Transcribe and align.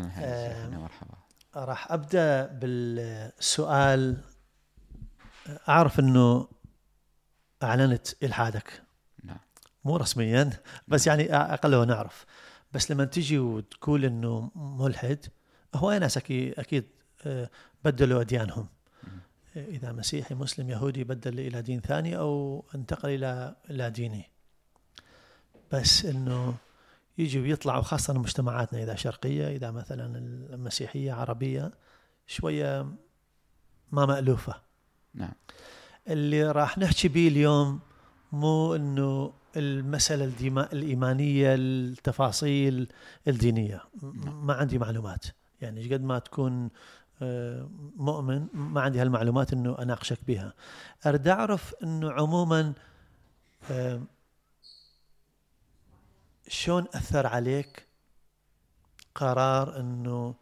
وسهلا 0.00 0.24
آه، 0.24 0.54
حياك 0.54 0.72
مرحبا. 0.72 1.14
راح 1.56 1.92
أبدأ 1.92 2.46
بالسؤال. 2.46 4.20
أعرف 5.68 6.00
إنه 6.00 6.48
أعلنت 7.62 8.22
إلحادك. 8.22 8.82
نعم. 9.24 9.38
مو 9.84 9.96
رسميا 9.96 10.50
بس 10.88 11.06
يعني 11.06 11.34
أقل 11.36 11.86
نعرف. 11.88 12.24
بس 12.72 12.90
لما 12.90 13.04
تجي 13.04 13.38
وتقول 13.38 14.04
إنه 14.04 14.50
ملحد 14.54 15.26
هواي 15.74 15.98
ناس 15.98 16.16
أكيد 16.16 16.58
أكيد 16.58 16.84
آه، 17.26 17.50
بدلوا 17.84 18.20
أديانهم. 18.20 18.66
إذا 19.56 19.92
مسيحي 19.92 20.34
مسلم 20.34 20.70
يهودي 20.70 21.04
بدل 21.04 21.40
إلى 21.40 21.62
دين 21.62 21.80
ثاني 21.80 22.16
أو 22.16 22.64
انتقل 22.74 23.08
إلى 23.08 23.56
إلى 23.70 23.90
ديني. 23.90 24.30
بس 25.72 26.04
إنه 26.04 26.54
يجي 27.18 27.40
ويطلعوا 27.40 27.82
خاصه 27.82 28.12
مجتمعاتنا 28.14 28.82
إذا 28.82 28.94
شرقية 28.94 29.48
إذا 29.56 29.70
مثلا 29.70 30.18
المسيحية 30.54 31.12
عربية 31.12 31.72
شوية 32.26 32.82
ما 33.92 34.06
مألوفة. 34.06 34.54
نعم. 35.14 35.32
اللي 36.08 36.50
راح 36.52 36.78
نحكي 36.78 37.08
به 37.08 37.28
اليوم 37.28 37.80
مو 38.32 38.74
إنه 38.74 39.32
المسألة 39.56 40.24
الإيمانية 40.72 41.54
التفاصيل 41.54 42.88
الدينية. 43.28 43.80
م- 44.02 44.46
ما 44.46 44.54
عندي 44.54 44.78
معلومات. 44.78 45.24
يعني 45.60 45.94
قد 45.94 46.02
ما 46.02 46.18
تكون 46.18 46.70
آه، 47.22 47.68
مؤمن 47.96 48.46
ما 48.54 48.80
عندي 48.80 49.00
هالمعلومات 49.00 49.52
إنه 49.52 49.78
أناقشك 49.82 50.18
بها 50.26 50.54
أريد 51.06 51.28
أعرف 51.28 51.74
إنه 51.82 52.12
عموما 52.12 52.72
آه، 53.70 54.02
شلون 56.48 56.86
أثر 56.94 57.26
عليك 57.26 57.86
قرار 59.14 59.80
إنه 59.80 60.34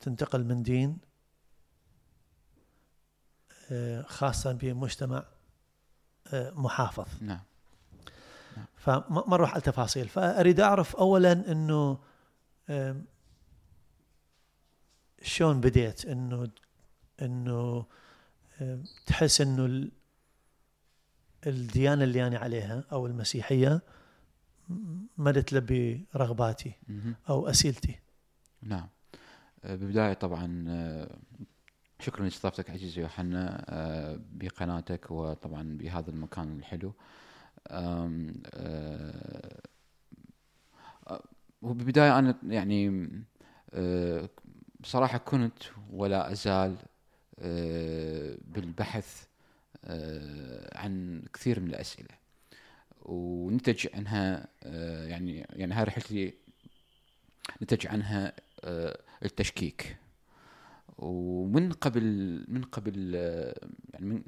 تنتقل 0.00 0.44
من 0.44 0.62
دين 0.62 0.98
آه، 3.70 4.02
خاصة 4.02 4.52
بمجتمع 4.52 5.24
آه، 6.32 6.50
محافظ؟ 6.50 7.08
نعم. 7.20 7.40
فما 8.76 9.04
ما 9.26 9.36
نروح 9.36 9.50
على 9.50 9.58
التفاصيل. 9.58 10.08
فأريد 10.08 10.60
أعرف 10.60 10.96
اولا 10.96 11.32
إنه 11.32 11.98
آم، 12.70 13.04
شلون 15.22 15.60
بديت 15.60 16.04
إنه 17.22 17.86
آم، 18.60 18.84
تحس 19.06 19.40
ال- 19.66 19.92
الديانة 21.46 22.04
اللي 22.04 22.26
أنا 22.26 22.38
عليها 22.38 22.84
أو 22.92 23.06
المسيحية 23.06 23.82
ما 25.18 25.32
تلبي 25.32 26.06
رغباتي. 26.16 26.72
أو 27.28 27.48
أسئلتي. 27.48 27.98
نعم. 28.62 28.88
آه، 29.64 29.74
ببداية 29.74 30.12
طبعا 30.12 30.64
آه، 30.68 31.18
شكرا 32.00 32.24
لاستضافتك 32.24 32.70
عزيزي 32.70 33.00
يوحنا 33.00 33.64
آه، 33.68 34.20
بقناتك 34.32 35.10
وطبعا 35.10 35.76
بهذا 35.78 36.10
المكان 36.10 36.58
الحلو. 36.58 36.94
آم، 37.70 38.42
وبالبداية 41.62 42.18
أنا 42.18 42.34
يعني 42.42 43.08
بصراحة 44.80 45.18
كنت 45.18 45.62
ولا 45.90 46.32
أزال 46.32 46.76
آه، 47.38 48.38
بالبحث 48.44 49.25
عن 50.74 51.22
كثير 51.34 51.60
من 51.60 51.68
الأسئلة. 51.70 52.08
ونتج 53.02 53.86
عنها 53.94 54.46
آه، 54.62 55.06
يعني 55.06 55.46
يعني 55.52 55.74
هاي 55.74 55.84
رحلتي 55.84 56.34
نتج 57.62 57.86
عنها 57.86 58.32
آه، 58.64 59.00
التشكيك. 59.24 59.96
ومن 60.98 61.72
قبل 61.72 62.04
من 62.48 62.62
قبل 62.62 63.12
آه، 63.16 63.68
يعني 63.94 64.06
من 64.06 64.22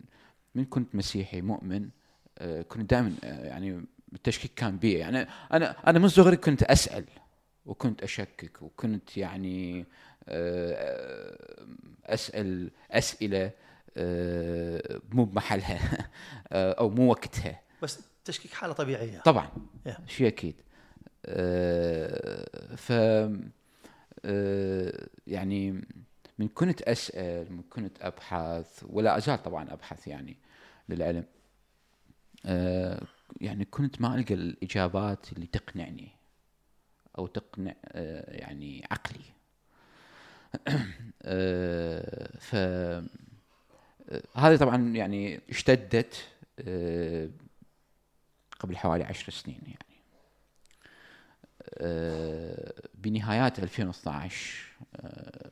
من 0.54 0.64
كنت 0.64 0.94
مسيحي 0.94 1.40
مؤمن 1.40 1.88
آه، 2.38 2.62
كنت 2.62 2.90
دائما 2.90 3.12
يعني 3.22 3.84
التشكيك 4.12 4.54
كان 4.56 4.78
بي. 4.78 4.92
يعني 4.92 5.28
أنا 5.52 5.76
أنا 5.86 5.98
من 5.98 6.08
صغري 6.08 6.36
كنت 6.36 6.62
أسأل 6.62 7.04
وكنت 7.66 8.02
أشكك 8.02 8.62
وكنت 8.62 9.16
يعني 9.16 9.86
آه، 10.28 11.66
أسأل 12.06 12.70
أسئلة 12.90 13.44
آه، 13.44 13.52
مو 15.12 15.24
بمحلها. 15.24 16.08
آه، 16.52 16.72
أو 16.72 16.90
مو 16.90 17.10
وقتها. 17.10 17.60
بس 17.82 18.00
تشكيك 18.24 18.52
حالة 18.52 18.72
طبيعية. 18.72 19.20
طبعا. 19.20 19.48
Yeah. 19.88 20.00
شيء 20.06 20.26
أكيد. 20.26 20.54
آه، 21.26 22.76
ف 22.76 22.92
آه، 24.24 25.08
يعني 25.26 25.84
من 26.38 26.48
كنت 26.48 26.82
أسأل 26.82 27.52
من 27.52 27.62
كنت 27.62 28.00
أبحث 28.00 28.84
ولا 28.88 29.16
أزال 29.16 29.42
طبعا 29.42 29.72
أبحث 29.72 30.08
يعني 30.08 30.36
للعلم 30.88 31.24
آه، 32.46 33.02
يعني 33.40 33.64
كنت 33.64 34.00
ما 34.00 34.14
ألقى 34.14 34.34
الإجابات 34.34 35.32
اللي 35.32 35.46
تقنعني 35.46 36.08
أو 37.18 37.26
تقنع 37.26 37.74
آه، 37.84 38.36
يعني 38.36 38.86
عقلي. 38.90 39.24
آه، 41.22 42.38
ف 42.38 42.50
آه، 42.54 43.04
هذه 44.36 44.56
طبعا 44.56 44.76
يعني 44.96 45.40
اشتدت 45.50 46.28
آه، 46.60 47.28
قبل 48.60 48.76
حوالي 48.76 49.04
عشر 49.04 49.32
سنين 49.32 49.60
يعني. 49.66 49.88
آه، 51.80 52.72
بنهايات 52.94 53.58
2012 53.58 54.64
آه، 54.96 55.50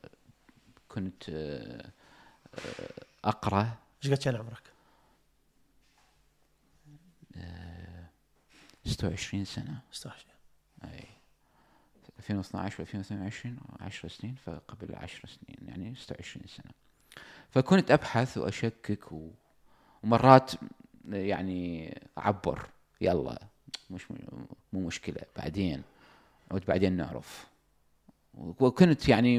كنت 0.89 1.31
آه، 1.31 1.91
آه، 2.55 3.05
أقرأ. 3.25 3.77
إيش 4.05 4.13
قد 4.13 4.19
كان 4.19 4.37
عمرك؟ 4.37 4.63
26 8.85 9.45
سنة. 9.45 9.81
26 9.93 10.35
أي. 10.85 11.05
2012 12.19 12.81
و 12.81 12.83
2022 12.83 13.59
10 13.81 14.09
سنين 14.09 14.35
فقبل 14.35 14.95
10 14.95 15.29
سنين 15.29 15.69
يعني 15.69 15.95
26 15.95 16.47
سنة. 16.47 16.86
فكنت 17.51 17.91
أبحث 17.91 18.39
وأشكك 18.39 19.13
و... 19.13 19.31
ومرات 20.03 20.53
يعني 21.09 21.95
أعبر 22.19 22.69
يلا 23.01 23.39
مش 23.91 24.11
مو 24.73 24.81
مشكلة 24.87 25.23
بعدين 25.37 25.83
عود 26.51 26.67
بعدين 26.67 26.93
نعرف. 26.93 27.47
وكنت 28.35 29.09
يعني 29.09 29.35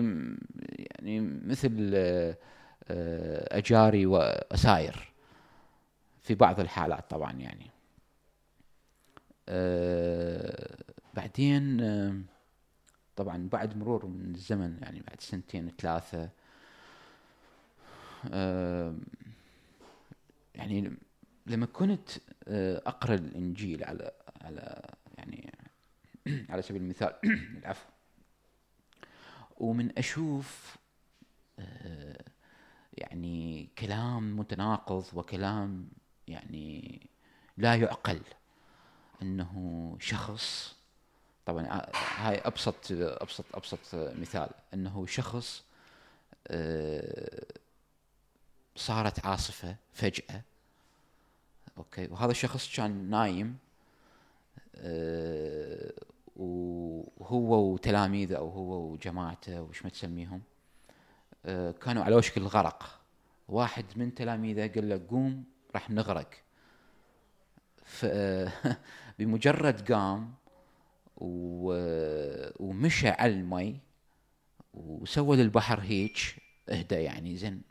يعني 0.75 1.19
مثل 1.21 1.91
آه، 1.93 3.57
أجاري 3.57 4.05
وأساير 4.05 5.13
في 6.21 6.35
بعض 6.35 6.59
الحالات 6.59 7.09
طبعا 7.09 7.33
يعني. 7.33 7.71
آه، 9.49 10.77
بعدين 11.13 11.81
آه، 11.81 12.15
طبعا 13.15 13.49
بعد 13.51 13.77
مرور 13.77 14.05
من 14.05 14.35
الزمن 14.35 14.77
يعني 14.81 15.01
بعد 15.07 15.21
سنتين 15.21 15.71
ثلاثة 15.79 16.23
آه، 16.23 16.29
يعني 20.55 20.97
لما 21.47 21.65
كنت 21.65 22.09
آه، 22.47 22.81
أقرأ 22.85 23.15
الإنجيل 23.15 23.83
على 23.83 24.11
على 24.41 24.89
يعني 25.17 25.51
على 26.49 26.61
سبيل 26.61 26.81
المثال 26.81 27.13
العفو. 27.59 27.89
ومن 29.57 29.97
أشوف 29.97 30.77
آه، 31.59 32.23
يعني 32.93 33.69
كلام 33.77 34.39
متناقض 34.39 35.05
وكلام 35.13 35.89
يعني 36.27 36.99
لا 37.57 37.75
يعقل. 37.75 38.21
أنه 39.21 39.95
شخص 39.99 40.75
طبعا 41.45 41.81
هاي 42.17 42.37
أبسط 42.37 42.91
أبسط 42.91 43.45
أبسط 43.55 43.79
مثال. 43.95 44.49
أنه 44.73 45.05
شخص 45.05 45.63
آه، 46.47 47.45
صارت 48.77 49.25
عاصفة 49.25 49.75
فجأة. 49.93 50.41
أوكي. 51.77 52.07
وهذا 52.07 52.31
الشخص 52.31 52.75
كان 52.75 53.09
نايم 53.09 53.57
آه، 54.75 55.93
وهو 56.35 57.73
وتلاميذه 57.73 58.35
أو 58.35 58.49
هو 58.49 58.91
وجماعته 58.91 59.61
وش 59.61 59.83
ما 59.83 59.89
تسميهم 59.89 60.41
آه، 61.45 61.71
كانوا 61.71 62.03
على 62.03 62.15
وشك 62.15 62.37
الغرق. 62.37 62.99
واحد 63.47 63.85
من 63.95 64.15
تلاميذه 64.15 64.67
قال 64.67 64.89
له 64.89 65.01
قوم 65.09 65.43
راح 65.75 65.89
نغرق. 65.89 66.29
ف 67.85 68.05
بمجرد 69.19 69.91
قام 69.91 70.33
و... 71.17 71.73
ومشى 72.59 73.09
على 73.09 73.33
المي 73.33 73.79
وسوى 74.73 75.37
للبحر 75.37 75.79
هيك 75.79 76.35
اهدى 76.69 76.95
يعني 76.95 77.37
زين. 77.37 77.61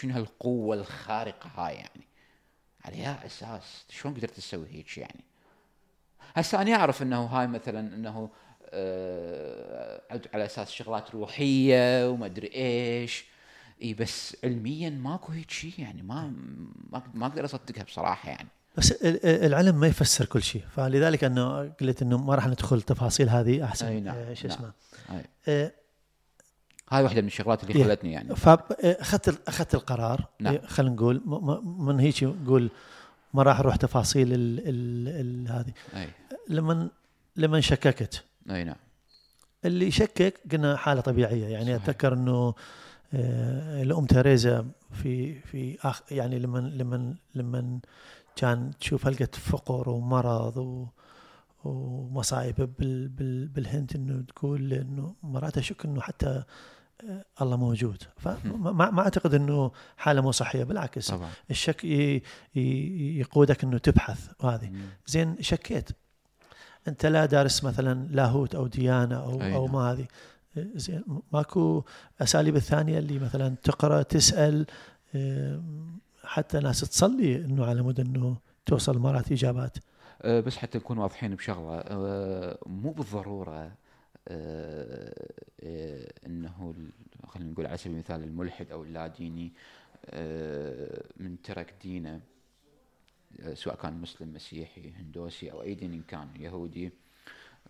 شنو 0.00 0.14
هالقوة 0.14 0.76
الخارقة 0.76 1.50
هاي 1.56 1.74
يعني؟ 1.74 2.06
على 2.84 2.98
يا 2.98 3.26
أساس 3.26 3.84
شلون 3.90 4.14
قدرت 4.14 4.30
تسوي 4.30 4.68
هيك 4.70 4.98
يعني؟ 4.98 5.24
هسه 6.34 6.62
أنا 6.62 6.74
أعرف 6.74 7.02
إنه 7.02 7.24
هاي 7.24 7.46
مثلا 7.46 7.80
إنه 7.94 8.30
آه، 8.70 10.02
على 10.34 10.44
أساس 10.44 10.70
شغلات 10.70 11.10
روحية 11.10 12.08
وما 12.08 12.26
أدري 12.26 12.50
إيش. 12.54 13.24
إي 13.82 13.94
بس 13.94 14.36
علميا 14.44 14.90
ماكو 14.90 15.32
هيك 15.32 15.50
شيء 15.50 15.72
يعني 15.78 16.02
ما 16.02 16.32
ما 17.14 17.26
أقدر 17.26 17.44
أصدقها 17.44 17.84
بصراحة 17.84 18.28
يعني. 18.30 18.48
بس 18.76 18.92
ال- 18.92 19.26
ال- 19.26 19.44
العلم 19.44 19.80
ما 19.80 19.86
يفسر 19.86 20.24
كل 20.24 20.42
شيء 20.42 20.64
فلذلك 20.76 21.24
إنه 21.24 21.68
قلت 21.80 22.02
إنه 22.02 22.18
ما 22.18 22.34
راح 22.34 22.46
ندخل 22.46 22.82
تفاصيل 22.82 23.28
هذه 23.28 23.64
أحسن. 23.64 23.86
أي 23.86 24.00
نعم، 24.00 24.34
شو 24.34 24.48
نعم. 24.48 24.56
اسمه. 24.56 24.72
أي. 25.48 25.72
آه، 26.92 26.96
هاي 26.96 27.02
واحدة 27.02 27.20
من 27.20 27.26
الشغلات 27.26 27.64
اللي 27.64 27.74
إيه. 27.74 27.84
خلتني 27.84 28.12
يعني. 28.12 28.36
فاخذت 28.36 29.48
أخذت 29.48 29.74
القرار. 29.74 30.24
نعم. 30.40 30.52
إيه، 30.52 30.66
خلينا 30.66 30.94
نقول 30.94 31.22
من 31.64 32.00
هيك 32.00 32.24
نقول 32.24 32.70
ما 33.34 33.42
راح 33.42 33.60
أروح 33.60 33.76
تفاصيل 33.76 34.32
ال 34.32 34.58
ال 34.58 35.08
ال 35.08 35.48
هذه. 35.48 35.72
لما 36.48 36.88
لما 37.36 37.60
شككت. 37.60 38.24
أي 38.50 38.64
نعم. 38.64 38.76
اللي 39.64 39.90
شكك 39.90 40.34
قلنا 40.52 40.76
حالة 40.76 41.00
طبيعية. 41.00 41.46
يعني 41.46 41.64
صحيح. 41.64 41.82
أتذكر 41.82 42.12
إنه 42.12 42.54
آه، 43.14 43.82
الام 43.82 44.06
تريزا 44.06 44.66
في 44.92 45.40
في 45.40 45.78
آخ 45.82 46.02
يعني 46.10 46.38
لما 46.38 46.58
لما 46.58 47.14
لما 47.34 47.80
كان 48.36 48.70
تشوف 48.80 49.06
هلقة 49.06 49.28
فقر 49.32 49.88
ومرض 49.88 50.56
و 50.56 50.86
ومصايب 51.64 52.54
بال 52.78 53.08
بال 53.08 53.48
بالهند 53.48 53.92
إنه 53.94 54.24
تقول 54.28 54.72
إنه 54.72 55.14
مرات 55.22 55.58
أشك 55.58 55.84
إنه 55.84 56.00
حتى 56.00 56.26
آه، 56.26 56.46
الله 57.42 57.56
موجود. 57.56 58.02
فما 58.16 58.90
ما 58.90 59.00
أعتقد 59.00 59.34
إنه 59.34 59.70
حالة 59.96 60.20
مو 60.20 60.32
صحية 60.32 60.64
بالعكس. 60.64 61.10
طبعا. 61.10 61.30
الشك 61.50 61.84
يقودك 62.54 63.64
إنه 63.64 63.78
تبحث 63.78 64.28
وهذه. 64.40 64.72
زين 65.06 65.36
شكيت. 65.40 65.90
أنت 66.88 67.06
لا 67.06 67.26
دارس 67.26 67.64
مثلا 67.64 68.08
لاهوت 68.10 68.54
أو 68.54 68.66
ديانه 68.66 69.16
أو 69.16 69.42
أي 69.42 69.54
أو 69.54 69.66
نعم. 69.66 69.74
ما 69.74 69.92
هذه. 69.92 70.06
زين 70.56 71.04
ماكو 71.32 71.84
أساليب 72.20 72.56
الثانية 72.56 72.98
اللي 72.98 73.18
مثلا 73.18 73.54
تقرأ 73.62 74.02
تسأل 74.02 74.66
آم، 75.14 75.98
حتى 76.24 76.58
ناس 76.58 76.80
تصلي 76.80 77.36
إنه 77.36 77.64
على 77.64 77.82
مود 77.82 78.00
إنه 78.00 78.36
توصل 78.66 78.98
مرات 78.98 79.32
إجابات. 79.32 79.76
بس 80.24 80.56
حتى 80.56 80.78
نكون 80.78 80.98
واضحين 80.98 81.34
بشغلة. 81.34 81.84
مو 82.66 82.90
بالضرورة 82.90 83.72
إنه 86.26 86.74
ال- 86.76 87.28
خلينا 87.28 87.50
نقول 87.50 87.66
على 87.66 87.76
سبيل 87.76 87.92
المثال 87.92 88.22
الملحد 88.22 88.70
أو 88.70 88.82
اللاديني 88.82 89.52
أه، 90.04 91.04
من 91.16 91.42
ترك 91.42 91.74
دينه 91.82 92.20
سواء 93.54 93.76
كان 93.76 94.00
مسلم 94.00 94.34
مسيحي 94.34 94.90
هندوسي 94.90 95.52
أو 95.52 95.62
أي 95.62 95.74
دين 95.74 96.02
كان 96.02 96.28
يهودي. 96.36 96.90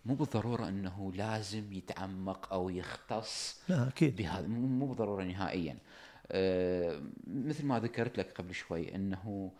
مو 0.05 0.15
بالضرورة 0.15 0.67
إنه 0.67 1.11
لازم 1.15 1.73
يتعمق 1.73 2.53
أو 2.53 2.69
يختص 2.69 3.61
لا 3.69 3.87
أكيد. 3.87 4.15
بهذا 4.15 4.47
مو 4.47 4.85
بالضرورة 4.85 5.23
نهائيا. 5.23 5.77
آه، 6.31 7.01
مثل 7.27 7.65
ما 7.65 7.79
ذكرت 7.79 8.17
لك 8.17 8.31
قبل 8.31 8.53
شوي 8.53 8.95
إنه 8.95 9.51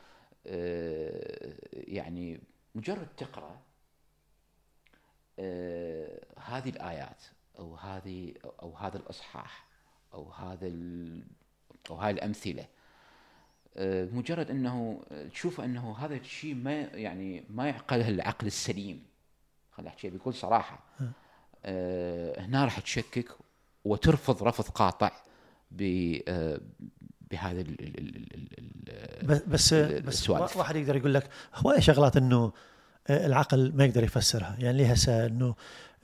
آه، 0.48 1.54
يعني 1.74 2.40
مجرد 2.76 3.08
تقرأ 3.18 3.50
آه، 3.52 3.62
هذه 6.40 6.70
الآيات 6.70 7.24
أو 7.60 7.76
هذه 7.76 8.34
أو 8.62 8.76
هذا 8.76 8.98
الإصحاح 8.98 9.68
أو 10.14 10.32
هذا 10.32 10.68
أو 11.90 11.96
هاي 11.96 12.12
الأمثلة 12.12 12.66
آه، 13.78 14.06
مجرد 14.06 14.50
أنه 14.50 15.02
تشوف 15.34 15.62
أنه 15.62 15.98
هذا 15.98 16.16
الشيء 16.16 16.56
ما 16.56 16.82
يعني 16.82 17.44
ما 17.50 17.68
يعقله 17.68 18.10
العقل 18.10 18.48
السليم 18.48 19.04
خليني 19.72 19.90
احكي 19.90 20.10
بكل 20.10 20.34
صراحة 20.34 20.80
آه، 21.66 22.42
هنا 22.42 22.66
راح 22.66 22.80
تشكك 22.80 23.32
وترفض 23.86 24.44
رفض 24.44 24.70
قاطع 24.70 25.12
ب 25.72 25.82
آه، 26.28 26.60
بهذا 27.32 27.62
ال 27.62 27.82
ال 27.82 27.98
ال 27.98 28.34
ال 28.34 28.50
ال 28.60 29.44
بس 29.48 29.74
بس. 29.74 30.30
واحد 30.30 30.76
يقدر 30.76 30.96
يقول 30.96 31.14
لك 31.14 31.30
هواي 31.56 31.82
شغلات 31.82 32.18
إنه 32.18 32.38
آه، 32.38 32.54
العقل 33.10 33.72
ما 33.76 33.86
يقدر 33.86 34.04
يفسرها. 34.04 34.56
يعني 34.60 34.78
ليه 34.78 34.92
هسه 34.92 35.26
إنه 35.26 35.56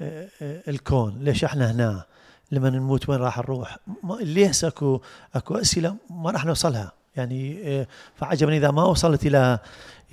آه، 0.02 0.28
الكون 0.42 1.18
ليش 1.22 1.44
إحنا 1.44 1.72
هنا؟ 1.72 2.04
لما 2.52 2.70
نموت 2.70 3.10
وين 3.10 3.20
راح 3.20 3.38
نروح؟ 3.38 3.78
ليه 4.22 4.48
هسه 4.48 4.68
أكو 4.68 5.02
أكو 5.36 5.56
أسئلة 5.56 5.96
ما 6.10 6.32
راح 6.32 6.46
نوصلها. 6.46 6.92
يعني 7.16 7.60
آه، 7.82 7.88
فعجبني 8.16 8.58
إذا 8.58 8.72
ما 8.72 8.84
وصلت 8.84 9.26
إلى 9.26 9.60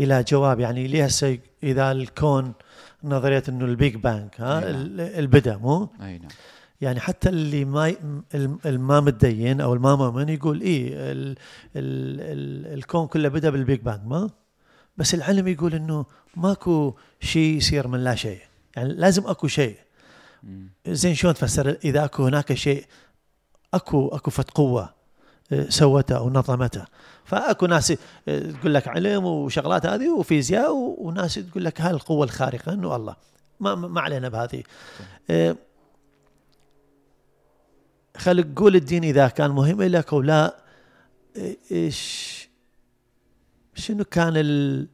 إلى 0.01 0.23
جواب. 0.29 0.61
يعني 0.61 0.87
ليه 0.87 1.05
هسه 1.05 1.39
إذا 1.63 1.93
الكون 1.93 2.53
نظرية 3.05 3.43
إنه 3.49 3.65
ال 3.65 3.73
Big 3.73 3.97
Bang 3.97 4.29
ها؟ 4.39 4.61
نعم. 4.61 4.63
ال- 4.69 5.01
البدأ 5.01 5.57
مو؟ 5.57 5.89
نعم. 6.01 6.19
يعني 6.81 7.01
حتى 7.01 7.29
اللي 7.29 7.65
ما 7.65 7.95
الما 8.67 9.01
متدين 9.01 9.61
أو 9.61 9.75
الما 9.75 9.97
مؤمن 9.97 10.29
يقول 10.29 10.61
إيه 10.61 10.89
ال 10.95 11.29
ال 11.31 11.37
ال 12.67 12.75
الكون 12.79 13.07
كله 13.07 13.29
بدأ 13.29 13.51
بال 13.51 13.63
Big 13.63 13.81
Bang 13.81 14.01
ما؟ 14.07 14.31
بس 15.01 15.15
العلم 15.15 15.49
يقول 15.49 15.75
إنه 15.75 16.07
ماكو 16.37 16.95
شيء 17.21 17.57
يصير 17.57 17.89
من 17.89 18.05
لا 18.05 18.15
شيء. 18.15 18.41
يعني 18.77 18.93
لازم 18.93 19.27
أكو 19.27 19.47
شيء. 19.47 19.77
زين 20.89 21.15
شلون 21.15 21.35
تفسر؟ 21.35 21.77
إذا 21.85 22.05
أكو 22.05 22.27
هناك 22.27 22.55
شيء 22.55 22.85
أكو 23.75 24.09
أكو 24.09 24.31
فت 24.31 24.51
قوة 24.51 24.95
آه، 25.53 25.69
سوته 25.69 26.17
أو 26.17 26.31
نظمته. 26.31 26.85
فأكو 27.25 27.67
ناس 27.67 27.93
آه، 28.29 28.51
تقول 28.51 28.75
لك 28.75 28.89
علم 28.89 29.25
وشغلات 29.25 29.87
هذه 29.87 30.09
وفيزياء 30.09 30.73
وناس 30.75 31.35
تقول 31.35 31.65
لك 31.65 31.81
هاي 31.81 31.91
القوة 31.91 32.25
الخارقة 32.25 32.73
إنه 32.73 32.97
الله. 32.97 33.17
ما 33.61 33.75
ما 33.75 34.01
علينا 34.01 34.29
بهذه. 34.29 34.63
آه، 35.31 35.57
خليك 38.17 38.47
قول 38.57 38.77
الدين 38.77 39.05
إذا 39.05 39.29
كان 39.29 39.51
مهم 39.51 39.83
لك 39.83 40.13
أو 40.13 40.21
لا 40.21 40.57
إيش؟ 41.73 42.40
شنو 43.75 44.05
كان 44.05 44.33
ال 44.37 44.87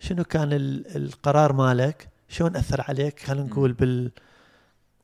شنو 0.00 0.24
كان 0.24 0.52
ال- 0.52 0.96
القرار 0.96 1.52
مالك؟ 1.52 2.08
شلون 2.28 2.56
أثر 2.56 2.80
عليك؟ 2.88 3.20
خلينا 3.20 3.46
نقول 3.46 3.72
بال 3.72 4.10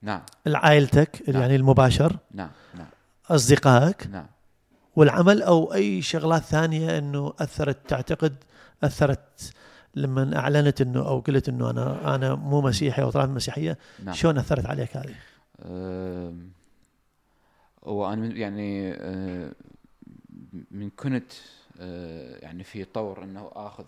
نعم. 0.03 0.23
عائلتك 0.47 1.23
نعم. 1.29 1.43
يعني 1.43 1.57
المباشر 1.57 2.17
نعم 2.31 2.51
نعم. 2.75 2.87
أصدقائك؟ 3.31 4.07
نعم. 4.07 4.27
والعمل 4.97 5.43
أو 5.43 5.75
أي 5.75 6.03
شغلات 6.03 6.43
ثانية 6.43 6.99
إنه 6.99 7.33
أثرت 7.39 7.89
تعتقد 7.89 8.37
أثرت 8.85 9.53
لما 9.95 10.37
أعلنت 10.39 10.81
إنه 10.81 11.01
أو 11.09 11.21
قلت 11.21 11.49
إنه 11.49 11.71
أنا 11.71 12.15
أنا 12.15 12.35
مو 12.35 12.61
مسيحي 12.61 13.03
أو 13.03 13.11
طلعت 13.11 13.29
مسيحية؟ 13.29 13.79
نعم. 14.05 14.15
شلون 14.15 14.39
أثرت 14.39 14.67
عليك 14.67 14.97
هذه؟ 14.97 15.15
أم، 15.65 16.51
وأنا 17.83 18.21
من- 18.23 18.37
يعني 18.37 18.93
أه، 18.95 19.53
من 20.71 20.91
كنت 20.91 21.33
أه، 21.33 21.66
يعني 22.43 22.65
في 22.65 22.85
طور 22.85 23.25
إنه 23.25 23.51
آخذ 23.55 23.87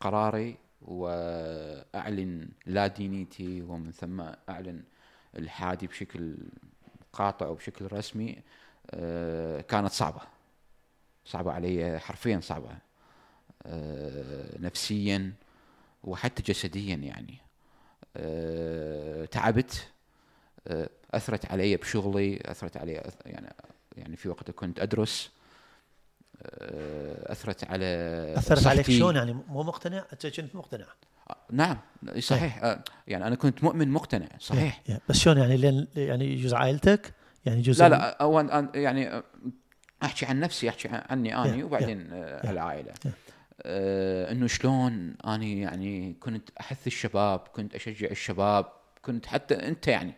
قراري 0.00 0.56
وأعلن 0.82 2.48
لا 2.66 2.86
دينيتي 2.86 3.62
ومن 3.62 3.92
ثم 3.92 4.20
أعلن 4.48 4.82
الحادي 5.38 5.86
بشكل 5.86 6.36
قاطع 7.12 7.48
وبشكل 7.48 7.92
رسمي 7.92 8.38
أه، 8.90 9.60
كانت 9.60 9.92
صعبة. 9.92 10.20
صعبة 11.24 11.52
علي 11.52 11.98
حرفيا 11.98 12.40
صعبة. 12.40 12.78
أه، 13.66 14.58
نفسيا 14.58 15.32
وحتى 16.04 16.42
جسديا 16.42 16.96
يعني. 16.96 17.38
تعبت. 19.26 19.88
أثرت 21.10 21.46
علي 21.46 21.76
بشغلي 21.76 22.40
أثرت 22.44 22.76
علي 22.76 23.02
يعني 23.26 23.54
يعني 23.96 24.16
في 24.16 24.28
وقت 24.28 24.50
كنت 24.50 24.80
أدرس. 24.80 25.30
أثرت 27.26 27.64
على 27.64 27.84
أثرت 28.38 28.66
عليك. 28.66 28.90
شلون 28.90 29.16
يعني 29.16 29.32
مو 29.48 29.62
مقتنع؟ 29.62 30.04
أنت 30.12 30.26
كنت 30.26 30.56
مقتنع 30.56 30.86
نعم 31.50 31.78
صحيح 32.18 32.64
أه، 32.64 32.84
يعني 33.08 33.26
أنا 33.26 33.34
كنت 33.34 33.64
مؤمن 33.64 33.88
مقتنع 33.88 34.26
صحيح 34.38 34.80
بس 35.08 35.16
شلون 35.18 35.38
يعني 35.38 35.56
لين 35.56 35.88
يعني 35.96 36.34
جزء 36.36 36.56
عائلتك؟ 36.56 37.14
يعني 37.46 37.60
جزء 37.62 37.84
لا 37.84 37.88
لا 37.88 38.22
أن- 38.48 38.76
يعني 38.76 39.08
أه، 39.08 39.22
أحكي 40.02 40.26
عن 40.26 40.40
نفسي 40.40 40.68
أحكي 40.68 40.88
عن- 40.88 41.02
عني 41.10 41.36
أني 41.36 41.62
وبعدين. 41.64 42.06
العائلة. 42.12 42.92
أه، 43.62 44.32
إنه 44.32 44.46
شلون 44.46 45.14
أني 45.26 45.60
يعني 45.60 46.16
كنت 46.20 46.48
أحث 46.60 46.86
الشباب 46.86 47.38
كنت 47.40 47.74
أشجع 47.74 48.08
الشباب 48.10 48.66
كنت 49.02 49.26
حتى 49.26 49.54
أنت 49.54 49.88
يعني 49.88 50.14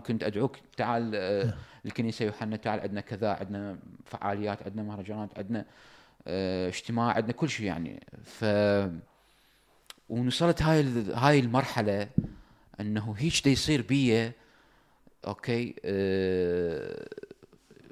كنت 0.00 0.24
أدعوك 0.24 0.56
تعال 0.76 1.14
الكنيسة 1.86 2.24
يوحنا 2.24 2.56
تعال 2.56 2.80
عندنا 2.80 3.00
كذا 3.00 3.30
عندنا 3.32 3.78
فعاليات 4.04 4.62
عندنا 4.62 4.82
مهرجانات 4.82 5.38
عندنا 5.38 5.64
أه، 6.26 6.68
اجتماع 6.68 7.12
عندنا 7.12 7.32
كل 7.32 7.48
شيء 7.48 7.66
يعني. 7.66 8.00
ف 8.24 8.44
ونوصلت 10.08 10.62
هاي 10.62 10.84
هاي 11.14 11.38
المرحلة 11.38 12.08
إنه 12.80 13.14
هيك 13.18 13.44
دا 13.44 13.50
يصير 13.50 13.82
بيا 13.82 14.32
أوكي 15.26 15.74
أه 15.84 17.06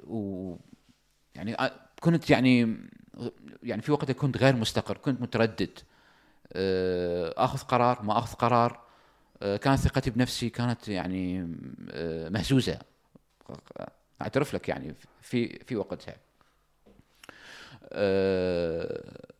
و 0.07 0.55
يعني 1.35 1.55
أ- 1.57 1.71
كنت 1.99 2.29
يعني 2.29 2.77
يعني 3.63 3.81
في 3.81 3.91
وقتها 3.91 4.13
كنت 4.13 4.37
غير 4.37 4.55
مستقر 4.55 4.97
كنت 4.97 5.21
متردد 5.21 5.79
أه 6.53 7.33
آخذ 7.37 7.59
قرار 7.59 8.01
ما 8.03 8.17
آخذ 8.17 8.35
قرار 8.35 8.85
آه، 9.41 9.57
كانت 9.57 9.79
ثقتي 9.79 10.09
بنفسي 10.09 10.49
كانت 10.49 10.87
يعني 10.87 11.47
آه، 11.91 12.29
مهزوزة. 12.29 12.79
أعترف 14.21 14.53
لك 14.53 14.69
يعني 14.69 14.95
في 15.21 15.59
في 15.63 15.75
وقتها 15.75 16.17
آه، 17.83 19.33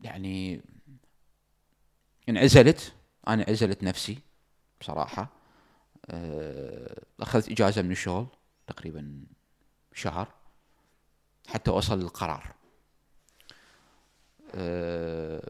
يعني 0.00 0.62
انعزلت. 2.28 2.94
أنا 3.28 3.44
عزلت 3.48 3.82
نفسي 3.82 4.18
بصراحة. 4.80 5.28
أخذت 7.20 7.48
إجازة 7.50 7.82
من 7.82 7.90
الشغل 7.90 8.26
تقريبا 8.66 9.24
شهر 9.94 10.28
حتى 11.48 11.70
اوصل 11.70 11.98
للقرار. 12.00 12.54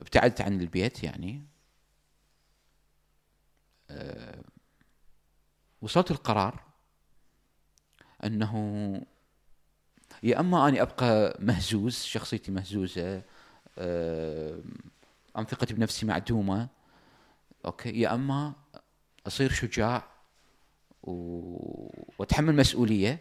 ابتعدت 0.01 0.41
عن 0.41 0.61
البيت 0.61 1.05
يعني. 1.05 1.47
أه 3.91 4.43
وصلت 5.83 6.11
القرار 6.11 6.68
أنه 8.25 8.53
يا 10.23 10.41
أما 10.41 10.69
اني 10.69 10.83
ابقى 10.83 11.37
مهزوز 11.41 11.95
شخصيتي 12.03 12.53
مهزوزة 12.53 13.23
آم 15.39 15.45
ثقتي 15.45 15.75
بنفسي 15.75 16.07
معدومة 16.07 16.69
أوكي؟ 17.65 18.01
يا 18.01 18.15
أما 18.15 18.53
أصير 19.27 19.51
شجاع 19.53 20.05
و... 21.03 21.13
وأتحمل 22.19 22.57
مسؤولية. 22.57 23.19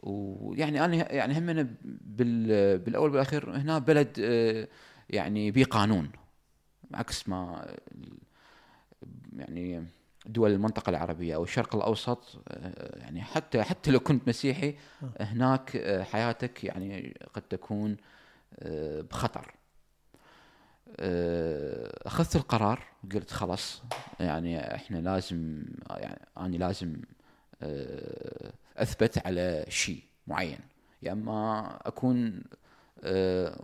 ويعني 0.00 0.84
أنا 0.84 1.12
يعني 1.12 1.38
هم 1.38 1.76
بال... 1.84 2.78
بالأول 2.78 3.10
بالاخير 3.10 3.56
هنا 3.56 3.78
بلد 3.78 4.18
أه 4.20 4.68
يعني 5.10 5.50
بقانون 5.50 6.10
عكس 6.94 7.28
ما 7.28 7.68
يعني 9.36 9.86
دول 10.28 10.50
المنطقة 10.50 10.90
العربية 10.90 11.34
أو 11.34 11.44
الشرق 11.44 11.76
الأوسط 11.76 12.42
آه، 12.48 12.98
يعني 12.98 13.22
حتى 13.22 13.62
حتى 13.62 13.90
لو 13.90 14.00
كنت 14.00 14.28
مسيحي 14.28 14.76
هناك 15.20 15.76
آه، 15.76 16.02
حياتك 16.02 16.64
يعني 16.64 17.20
قد 17.34 17.42
تكون 17.42 17.96
آه، 18.58 19.00
بخطر. 19.00 19.54
أخذت 22.06 22.36
القرار 22.36 22.84
قلت 23.12 23.30
خلاص 23.30 23.82
يعني 24.20 24.74
إحنا 24.74 24.98
لازم 24.98 25.64
يعني 25.90 26.20
أنا 26.38 26.56
لازم 26.56 26.96
أثبت 28.76 29.26
على 29.26 29.64
شيء 29.68 30.02
معين. 30.26 30.58
يا 31.02 31.12
أما 31.12 31.68
أكون 31.86 32.42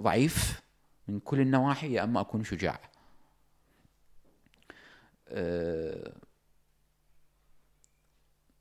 ضعيف 0.02 0.62
من 1.08 1.20
كل 1.20 1.40
النواحي 1.40 1.92
يا 1.92 2.04
أما 2.04 2.20
أكون 2.20 2.44
شجاع. 2.44 2.80
آه، 5.28 6.12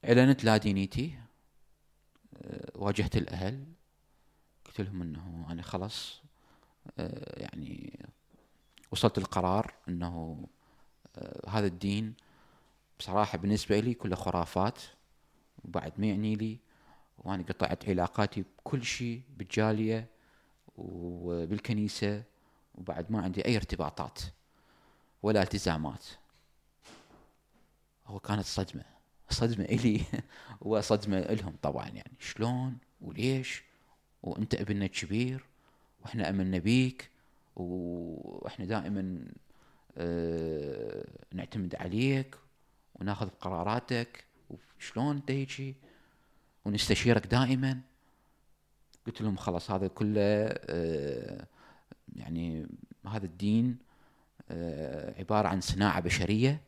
إعلنت 0.05 0.43
لا 0.43 0.57
دينيتي 0.57 1.19
آه، 2.37 2.71
واجهت 2.75 3.17
الأهل. 3.17 3.63
قلت 4.65 4.81
لهم 4.81 5.01
إنه 5.01 5.47
أنا 5.49 5.61
خلاص 5.61 6.21
آه، 6.99 7.41
يعني 7.41 7.99
وصلت 8.91 9.17
القرار 9.17 9.73
إنه 9.89 10.47
هذا 11.47 11.67
الدين 11.67 12.13
بصراحة 12.99 13.37
بالنسبة 13.37 13.79
لي 13.79 13.93
كله 13.93 14.15
خرافات. 14.15 14.79
وبعد 15.65 15.93
ما 15.97 16.07
يعني 16.07 16.35
لي 16.35 16.59
وأنا 17.17 17.43
قطعت 17.43 17.89
علاقاتي 17.89 18.41
بكل 18.41 18.83
شيء 18.85 19.21
بالجالية 19.37 20.07
وبالكنيسة 20.77 22.23
وبعد 22.75 23.11
ما 23.11 23.21
عندي 23.21 23.45
أي 23.45 23.55
ارتباطات 23.55 24.19
ولا 25.23 25.41
التزامات. 25.41 26.05
هو 28.07 28.19
كانت 28.19 28.45
صدمة. 28.45 28.92
صدمة 29.33 29.65
إلي 29.65 30.01
وصدمة 30.61 31.17
إلهم 31.19 31.55
طبعا 31.61 31.87
يعني. 31.87 32.11
شلون 32.19 32.77
وليش؟ 33.01 33.63
وأنت 34.23 34.55
ابننا 34.55 34.85
الكبير 34.85 35.45
وإحنا 36.01 36.29
أمنا 36.29 36.57
بيك 36.57 37.09
وإحنا 37.55 38.65
دائما 38.65 39.25
آه 39.97 41.05
نعتمد 41.33 41.75
عليك 41.75 42.35
وناخذ 42.95 43.29
قراراتك. 43.29 44.25
وشلون 44.49 45.15
أنت 45.15 45.31
هيجي؟ 45.31 45.75
ونستشيرك 46.65 47.27
دائما. 47.27 47.81
قلت 49.07 49.21
لهم 49.21 49.35
خلاص 49.35 49.71
هذا 49.71 49.87
كله 49.87 50.21
آه 50.47 51.47
يعني 52.15 52.67
هذا 53.07 53.25
الدين 53.25 53.77
آه 54.49 55.19
عبارة 55.19 55.47
عن 55.47 55.61
صناعة 55.61 55.99
بشرية 55.99 56.61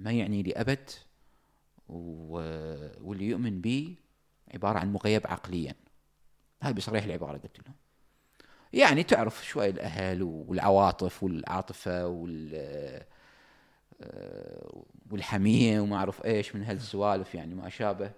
ما 0.00 0.12
يعني 0.12 0.42
لي 0.42 0.52
أبد 0.52 0.90
واللي 1.88 3.24
يؤمن 3.24 3.60
بي 3.60 3.96
عبارة 4.54 4.78
عن 4.78 4.92
مغيب 4.92 5.26
عقليا. 5.26 5.74
هاي 6.62 6.72
بصريح 6.72 7.04
العبارة 7.04 7.38
قلت 7.38 7.58
له 7.58 7.74
يعني 8.72 9.02
تعرف 9.02 9.46
شوي 9.46 9.68
الأهل 9.68 10.22
والعواطف 10.22 11.22
والعاطفة 11.22 12.06
وال 12.06 13.04
والحمية 15.10 15.80
وما 15.80 15.96
أعرف 15.96 16.24
إيش 16.24 16.56
من 16.56 16.64
هالسوالف 16.64 17.34
يعني 17.34 17.54
ما 17.54 17.68
شابه. 17.68 18.10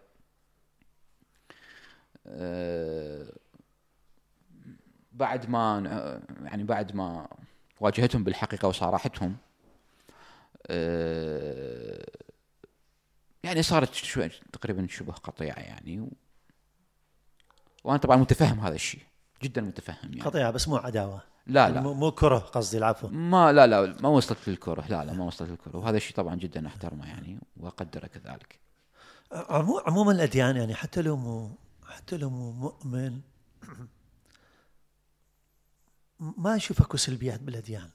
بعد 5.13 5.51
ما 5.51 6.21
يعني 6.45 6.65
بعد 6.65 6.95
ما 6.95 7.29
واجهتهم 7.81 8.25
بالحقيقة 8.25 8.69
وصارحتهم 8.69 9.37
يعني 13.43 13.63
صارت 13.63 13.95
شوي 13.95 14.31
تقريبا 14.53 14.87
شبه 14.91 15.13
قطيعة 15.13 15.59
يعني 15.59 16.01
و... 16.01 16.13
وأنا 17.85 17.99
طبعا 17.99 18.17
متفهم 18.17 18.61
هذا 18.61 18.75
الشيء 18.75 19.01
جدا 19.43 19.61
متفهم 19.61 20.11
يعني. 20.11 20.21
قطيعة 20.21 20.51
بس 20.51 20.69
مو 20.69 20.77
عداوة. 20.77 21.23
لا 21.47 21.71
لا. 21.71 21.81
مو 21.81 22.11
كره 22.11 22.39
قصدي 22.39 22.79
العفو. 22.79 23.09
ما 23.09 23.53
لا 23.53 23.67
لا 23.67 23.97
ما 24.01 24.09
وصلت 24.09 24.49
للكره 24.49 24.85
لا 24.89 25.05
لا 25.05 25.13
ما 25.13 25.25
وصلت 25.25 25.51
للكره 25.51 25.77
وهذا 25.77 25.97
الشيء 25.97 26.17
طبعا 26.17 26.35
جدا 26.35 26.67
أحترمه 26.67 27.09
يعني 27.09 27.39
وأقدره 27.57 28.07
كذلك. 28.07 28.61
عموما 29.87 30.13
الأديان 30.13 30.57
يعني 30.57 30.75
حتى 30.75 31.03
لو 31.03 31.17
مو 31.17 31.51
حتى 31.89 32.17
لو 32.17 32.31
مو 32.31 32.53
مؤمن 32.53 33.21
ما 36.19 36.57
أشوف 36.57 36.81
اكو 36.81 36.97
سلبيات 36.97 37.41
بالأديان. 37.41 37.91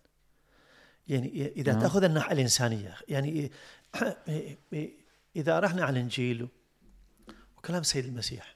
يعني 1.10 1.52
إذا 1.56 1.72
نعم. 1.72 1.82
تأخذ 1.82 2.04
الناحية 2.04 2.34
الإنسانية 2.34 2.96
يعني 3.08 3.52
إذا 5.36 5.60
رحنا 5.60 5.84
على 5.84 5.94
الانجيل 5.94 6.48
وكلام 7.58 7.82
السيد 7.82 8.06
المسيح 8.06 8.56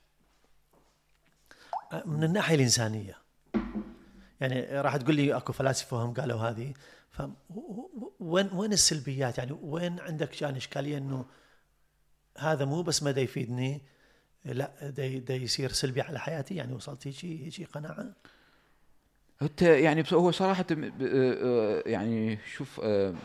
من 2.06 2.24
الناحية 2.24 2.56
الإنسانية 2.56 3.18
يعني 4.42 4.82
راح 4.82 4.98
تقول 4.98 5.16
لي 5.16 5.38
أكو 5.38 5.54
فلاسفة 5.54 5.98
هم 5.98 6.14
قالوا 6.14 6.40
هذه 6.40 6.74
ف 7.12 7.22
وين 8.20 8.50
وين 8.54 8.74
السلبيات؟ 8.74 9.38
يعني 9.38 9.52
وين 9.52 10.00
عندك 10.00 10.42
يعني 10.42 10.58
إشكالية 10.58 10.98
إنه 10.98 11.26
هذا 12.38 12.66
مو 12.66 12.82
بس 12.82 13.04
ما 13.04 13.12
دا 13.12 13.22
يفيدني 13.22 13.82
لا 14.46 14.90
دا, 14.90 15.18
دا 15.18 15.36
يصير 15.36 15.72
سلبي 15.72 16.02
على 16.02 16.20
حياتي؟ 16.20 16.56
يعني 16.56 16.74
وصلت 16.74 17.08
هيجي 17.08 17.46
هيجي 17.46 17.66
قناعة؟ 17.66 18.14
انت 19.42 19.62
يعني 19.62 20.04
هو 20.14 20.32
صراحة 20.32 20.66
آه، 20.72 20.92
آه، 21.02 21.84
يعني 21.86 22.38
شوف 22.46 22.82
آه، 22.84 23.16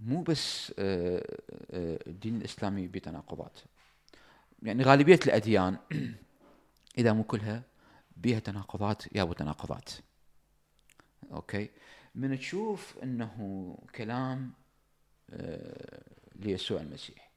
مو 0.00 0.22
بس 0.22 0.72
الدين 0.78 2.36
الإسلامي 2.36 2.88
بتناقضات 2.88 3.58
يعني 4.62 4.82
غالبية 4.82 5.20
الأديان 5.26 5.76
إذا 6.98 7.12
مو 7.12 7.24
كلها 7.24 7.62
بها 8.16 8.38
تناقضات 8.38 9.16
يا 9.16 9.22
أبو 9.22 9.32
تناقضات. 9.32 9.90
أوكي؟ 11.32 11.70
من 12.14 12.38
تشوف 12.38 12.98
إنه 13.02 13.78
كلام 13.94 14.52
ليسوع 16.36 16.80
المسيح 16.80 17.30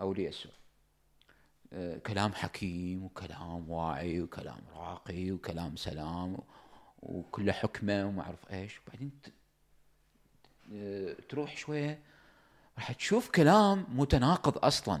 أو 0.00 0.12
ليسوع. 0.12 0.59
كلام 2.06 2.32
حكيم 2.32 3.04
وكلام 3.04 3.70
واعي 3.70 4.20
وكلام 4.20 4.60
راقي 4.76 5.32
وكلام 5.32 5.76
سلام 5.76 6.36
وكله 7.02 7.52
حكمة 7.52 8.06
وما 8.06 8.22
أعرف 8.22 8.52
إيش. 8.52 8.80
وبعدين 8.80 9.10
تروح 11.28 11.56
شوية 11.56 11.98
راح 12.78 12.92
تشوف 12.92 13.30
كلام 13.30 13.86
متناقض 13.88 14.64
أصلا. 14.64 15.00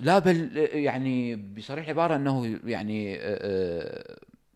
لا 0.00 0.18
بل 0.18 0.56
يعني 0.56 1.36
بصريح 1.36 1.84
العباره 1.84 2.16
إنه 2.16 2.60
يعني 2.64 3.12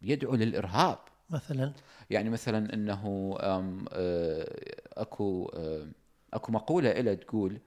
يدعو 0.02 0.34
للإرهاب. 0.34 0.98
مثلا؟ 1.30 1.72
يعني 2.10 2.30
مثلا 2.30 2.74
إنه 2.74 3.34
أكو 4.92 5.52
أكو 6.32 6.52
مقولة 6.52 6.92
له 6.92 7.14
تقول 7.14 7.58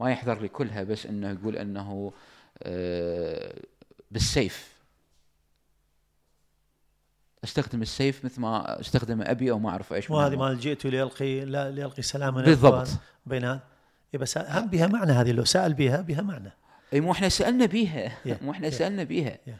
ما 0.00 0.10
يحضر 0.10 0.40
لي 0.40 0.48
كلها 0.48 0.82
بس 0.82 1.06
إنه 1.06 1.30
يقول 1.30 1.56
إنه 1.56 2.12
آه، 2.62 3.60
بالسيف. 4.10 4.80
أستخدم 7.44 7.82
السيف 7.82 8.24
مثل 8.24 8.40
ما 8.40 8.80
أستخدم 8.80 9.22
أبي 9.22 9.50
أو 9.50 9.58
ما 9.58 9.70
أعرف 9.70 9.92
إيش 9.92 10.10
مو 10.10 10.18
هذه 10.20 10.32
من 10.32 10.38
مال 10.38 10.60
جئت 10.60 10.84
ليلقي 10.84 11.44
لا 11.44 11.70
ليلقي 11.70 12.02
سلاما 12.02 12.42
بالضبط. 12.42 12.88
بينات 13.26 13.60
إيه 14.14 14.20
بس 14.20 14.38
هم 14.38 14.66
بها 14.66 14.86
معنى 14.86 15.12
هذه 15.12 15.32
لو 15.32 15.44
سأل 15.44 15.74
بها 15.74 16.00
بها 16.00 16.22
معنى. 16.22 16.52
اي 16.92 17.00
مو 17.00 17.12
إحنا 17.12 17.28
سألنا 17.28 17.66
بيها. 17.66 18.08
Yeah. 18.08 18.42
مو 18.42 18.50
إحنا 18.50 18.70
Yeah. 18.70 18.72
سألنا 18.72 19.02
بيها. 19.04 19.38
Yeah. 19.46 19.50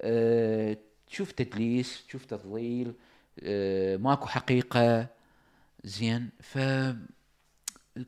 آه، 0.00 0.76
تشوف 1.06 1.32
تدليس 1.32 2.06
تشوف 2.06 2.24
تضليل. 2.24 2.94
آه، 3.42 3.96
ماكو 3.96 4.26
حقيقة. 4.26 5.06
زين. 5.84 6.30
ف 6.40 6.58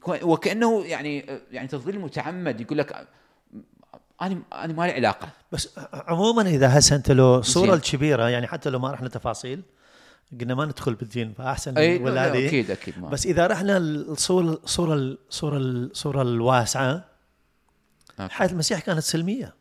وكأنه 0.06 0.84
يعني 0.84 1.18
يعني 1.50 1.68
تضليل 1.68 2.00
متعمد 2.00 2.60
يقول 2.60 2.78
لك 2.78 3.06
أنا 4.22 4.42
أنا 4.52 4.72
ما 4.72 4.86
لي 4.86 4.92
علاقة 4.92 5.28
بس 5.52 5.78
عموما 5.92 6.42
إذا 6.42 6.78
هسه 6.78 6.96
انت 6.96 7.10
لو 7.10 7.38
الصورة. 7.38 7.74
الكبيرة 7.74 8.28
يعني 8.28 8.46
حتى 8.46 8.70
لو 8.70 8.78
ما 8.78 8.90
رحنا 8.90 9.08
تفاصيل 9.08 9.62
قلنا 10.40 10.54
ما 10.54 10.64
ندخل 10.64 10.94
بالدين 10.94 11.32
فأحسن 11.32 11.78
أي 11.78 11.98
ولا 11.98 12.14
لا، 12.14 12.32
هذه 12.32 12.46
أكيد 12.46 12.70
أكيد 12.70 12.98
ما 12.98 13.08
بس 13.08 13.26
إذا 13.26 13.46
رحنا 13.46 13.76
الصورة 13.76 14.60
الصورة 14.64 14.94
الصورة 14.94 15.56
الصورة 15.56 16.22
الواسعة. 16.22 17.04
حياه 18.18 18.48
المسيح 18.48 18.80
كانت 18.80 19.00
سلمية 19.00 19.54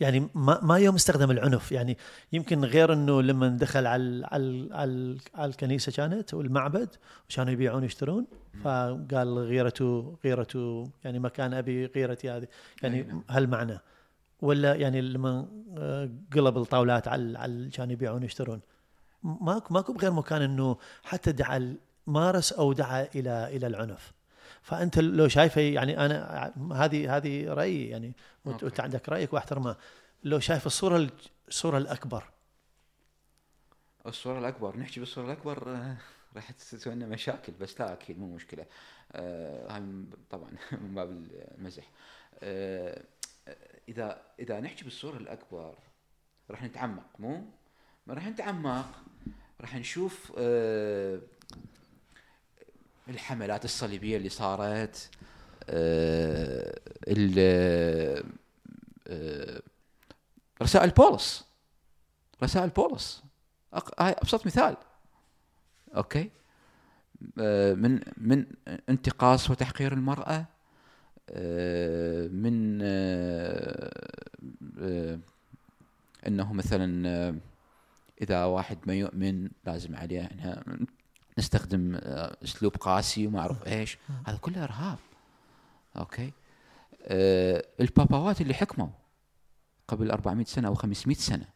يعني 0.00 0.28
ما 0.34 0.60
ما 0.62 0.78
يوم 0.78 0.94
استخدم 0.94 1.30
العنف. 1.30 1.72
يعني 1.72 1.96
يمكن 2.32 2.64
غير 2.64 2.92
إنه 2.92 3.22
لما 3.22 3.48
دخل 3.48 3.86
على 3.86 4.26
على 4.26 4.68
على, 4.72 5.18
على 5.34 5.50
الكنيسة 5.50 5.92
كانت 5.92 6.34
والمعبد 6.34 6.88
وكانوا 7.30 7.52
يبيعون 7.52 7.84
يشترون 7.84 8.26
فقال 8.64 9.38
غيرته 9.38 10.16
غيرته 10.24 10.84
يعني 11.04 11.18
مكان 11.18 11.54
أبي 11.54 11.86
غيرتي 11.86 12.30
هذه. 12.30 12.48
يعني 12.82 13.02
نعم. 13.02 13.22
هالمعنى. 13.30 13.78
ولا 14.40 14.74
يعني 14.74 15.00
لما 15.00 15.48
آه، 15.76 16.10
قلب 16.34 16.58
الطاولات 16.58 17.08
على 17.08 17.38
على 17.38 17.70
كانوا 17.70 17.92
يبيعون 17.92 18.22
يشترون 18.22 18.60
ماكو 19.22 19.74
ماكو 19.74 19.92
بغير 19.92 20.12
مكان 20.12 20.42
إنه 20.42 20.76
حتى 21.02 21.32
دعا 21.32 21.76
مارس 22.06 22.52
أو 22.52 22.72
دعا 22.72 23.08
إلى 23.14 23.56
إلى 23.56 23.66
العنف. 23.66 24.15
فأنت 24.66 24.98
لو 24.98 25.28
شايفه 25.28 25.60
يعني 25.60 26.06
أنا 26.06 26.52
هذه 26.72 27.16
هذه 27.16 27.48
رأيي 27.48 27.88
يعني 27.88 28.12
وأنت 28.44 28.80
عندك 28.80 29.08
رأيك 29.08 29.32
وأحترمه. 29.32 29.76
لو 30.24 30.40
شايف 30.40 30.66
الصورة 30.66 30.96
ال- 30.96 31.10
الصورة 31.48 31.78
الأكبر. 31.78 32.24
الصورة 34.06 34.38
الأكبر 34.38 34.76
نحكي 34.76 35.00
بالصورة 35.00 35.26
الأكبر 35.26 35.76
آه، 35.76 35.96
راح 36.36 36.50
تسوي 36.50 36.94
لنا 36.94 37.06
مشاكل 37.06 37.52
بس 37.60 37.80
لا 37.80 37.92
أكيد 37.92 38.18
مو 38.18 38.34
مشكلة. 38.34 38.66
آه، 39.12 39.72
هاي 39.76 39.82
طبعا 40.30 40.50
من 40.82 40.94
باب 40.94 41.10
المزح. 41.58 41.90
آه، 42.42 43.02
إذا 43.88 44.22
إذا 44.40 44.60
نحكي 44.60 44.84
بالصورة 44.84 45.16
الأكبر 45.16 45.74
راح 46.50 46.62
نتعمق 46.62 47.06
مو؟ 47.18 47.44
ما 48.06 48.14
راح 48.14 48.26
نتعمق 48.28 48.86
راح 49.60 49.76
نشوف 49.76 50.32
الحملات 53.08 53.64
الصليبية 53.64 54.16
اللي 54.16 54.28
صارت 54.28 55.10
آه، 55.70 56.80
آه، 59.08 59.62
رسائل 60.62 60.90
بولس. 60.90 61.44
رسائل 62.42 62.68
بولس. 62.68 63.22
هاي 63.98 64.12
أبسط 64.12 64.46
مثال. 64.46 64.76
أوكي؟ 65.96 66.30
آه، 67.40 67.74
من 67.74 68.00
من 68.16 68.46
انتقاص 68.88 69.50
وتحقير 69.50 69.92
المرأة 69.92 70.46
من 72.30 72.82
إنه 76.26 76.52
مثلا 76.52 77.40
إذا 78.22 78.44
واحد 78.44 78.78
ما 78.86 78.94
يؤمن 78.94 79.48
لازم 79.64 79.96
عليه 79.96 80.24
إحنا 80.24 80.76
نستخدم 81.38 81.94
آه، 82.02 82.36
اسلوب 82.44 82.76
قاسي 82.76 83.26
وما 83.26 83.40
أعرف 83.40 83.66
إيش. 83.66 83.98
هذا 84.26 84.36
كله 84.36 84.64
إرهاب. 84.64 84.98
أوكي. 85.96 86.32
آه، 87.02 87.64
الباباوات 87.80 88.40
اللي 88.40 88.54
حكموا 88.54 88.88
قبل 89.88 90.10
400 90.10 90.44
سنة 90.44 90.68
أو 90.68 90.74
500 90.74 91.16
سنة. 91.16 91.46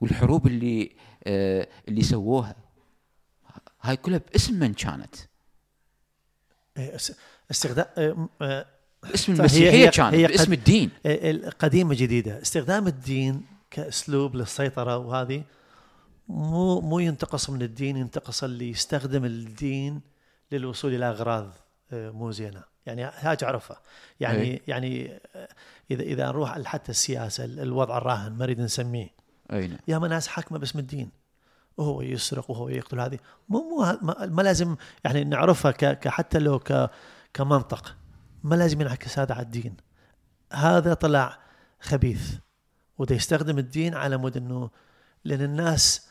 والحروب 0.00 0.46
اللي 0.46 0.96
آه 1.26 1.68
اللي 1.88 2.02
سووها. 2.02 2.56
هاي 3.82 3.96
كلها 3.96 4.18
باسم 4.32 4.54
من 4.54 4.74
كانت؟ 4.74 5.14
إيه، 6.76 6.96
أس- 6.96 7.12
استخدام 7.50 7.86
آه، 7.98 8.28
آه، 8.42 8.66
باسم 9.02 9.32
هي- 9.32 9.38
المسيحية 9.38 9.70
هي- 9.70 9.90
كانت 9.90 10.14
هي 10.14 10.26
باسم 10.26 10.52
الدين. 10.52 10.90
آه، 11.06 11.48
قديمة 11.58 11.94
جديدة. 11.94 12.42
استخدام 12.42 12.86
الدين 12.86 13.42
كأسلوب 13.70 14.34
للسيطرة 14.36 14.96
وهذه 14.98 15.44
مو 16.28 16.80
مو 16.80 16.98
ينتقص 16.98 17.50
من 17.50 17.62
الدين 17.62 17.96
ينتقص 17.96 18.44
اللي 18.44 18.70
يستخدم 18.70 19.24
الدين 19.24 20.00
للوصول 20.52 20.94
إلى 20.94 21.04
أغراض 21.10 21.50
آه، 21.92 22.10
مو 22.10 22.30
زينة. 22.30 22.62
يعني 22.86 23.04
هاج 23.04 23.44
اعرفها 23.44 23.80
يعني 24.20 24.40
أي. 24.40 24.62
يعني 24.68 25.20
آه، 25.34 25.48
إذا 25.90 26.02
إذا 26.02 26.26
نروح 26.26 26.62
حتى 26.62 26.90
السياسة 26.90 27.44
الوضع 27.44 27.98
الراهن 27.98 28.32
ما 28.32 28.44
نريد 28.44 28.60
نسميه. 28.60 29.08
أي 29.52 29.66
نعم. 29.68 29.78
يا 29.88 29.98
ناس 29.98 30.28
حاكمة 30.28 30.58
باسم 30.58 30.78
الدين. 30.78 31.10
وهو 31.76 32.02
يسرق 32.02 32.50
وهو 32.50 32.68
يقتل 32.68 33.00
هذه. 33.00 33.18
مو 33.48 33.58
مو 33.58 33.98
ما, 34.02 34.26
ما 34.26 34.42
لازم 34.42 34.76
يعني 35.04 35.24
نعرفها 35.24 35.70
ك 35.70 35.98
ك- 35.98 36.08
حتى 36.08 36.38
لو 36.38 36.58
ك 36.58 36.90
كمنطق. 37.34 37.96
ما 38.44 38.54
لازم 38.54 38.80
ينعكس 38.80 39.18
هذا 39.18 39.34
على 39.34 39.42
الدين. 39.42 39.76
هذا 40.52 40.94
طلع 40.94 41.38
خبيث. 41.80 42.34
وده 42.98 43.14
يستخدم 43.14 43.58
الدين 43.58 43.94
على 43.94 44.16
مود 44.16 44.36
إنه 44.36 44.70
لأن 45.24 45.42
الناس 45.42 46.08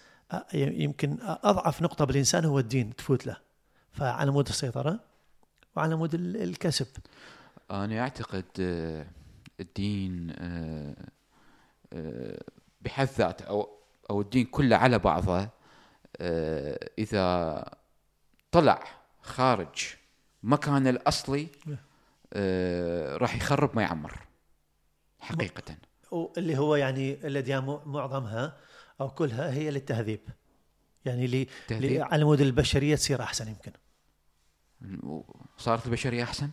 يمكن 0.54 1.18
أضعف 1.22 1.82
نقطة 1.82 2.06
بالإنسان 2.06 2.46
هو 2.46 2.60
الدين 2.60 2.96
تفوت 2.96 3.28
له. 3.28 3.38
فعلى 3.92 4.32
مود 4.32 4.48
السيطرة 4.48 5.00
وعلى 5.76 5.96
مود 5.96 6.14
ال- 6.14 6.44
الكسب. 6.44 6.88
أنا 7.72 8.00
أعتقد 8.00 8.46
آه، 8.60 9.06
الدين 9.60 10.34
آه، 10.38 10.96
آه، 11.94 12.42
بحد 12.82 13.08
ذاته 13.18 13.46
أو 13.46 13.70
أو 14.10 14.22
الدين 14.22 14.46
كله 14.46 14.76
على 14.76 15.00
بعضه 15.00 15.50
إذا 17.00 17.66
طلع 18.52 18.84
خارج 19.22 19.96
مكانه 20.44 20.90
الأصلي 20.90 21.48
آه، 22.34 23.18
راح 23.18 23.36
يخرب 23.36 23.76
ما 23.76 23.82
يعمر 23.82 24.20
حقيقة. 25.20 25.76
اللي 26.38 26.58
هو 26.58 26.76
يعني 26.76 27.14
الاديان 27.28 27.80
معظمها 27.86 28.58
أو 29.04 29.10
كلها 29.10 29.54
هي 29.54 29.72
للتهذيب 29.72 30.20
يعني 31.06 31.28
لي 31.28 31.48
على 32.02 32.24
مود 32.24 32.42
البشرية 32.42 32.96
تصير 32.96 33.22
أحسن 33.24 33.48
يمكن 33.48 33.72
صارت 35.58 35.86
البشرية 35.86 36.24
أحسن؟ 36.24 36.50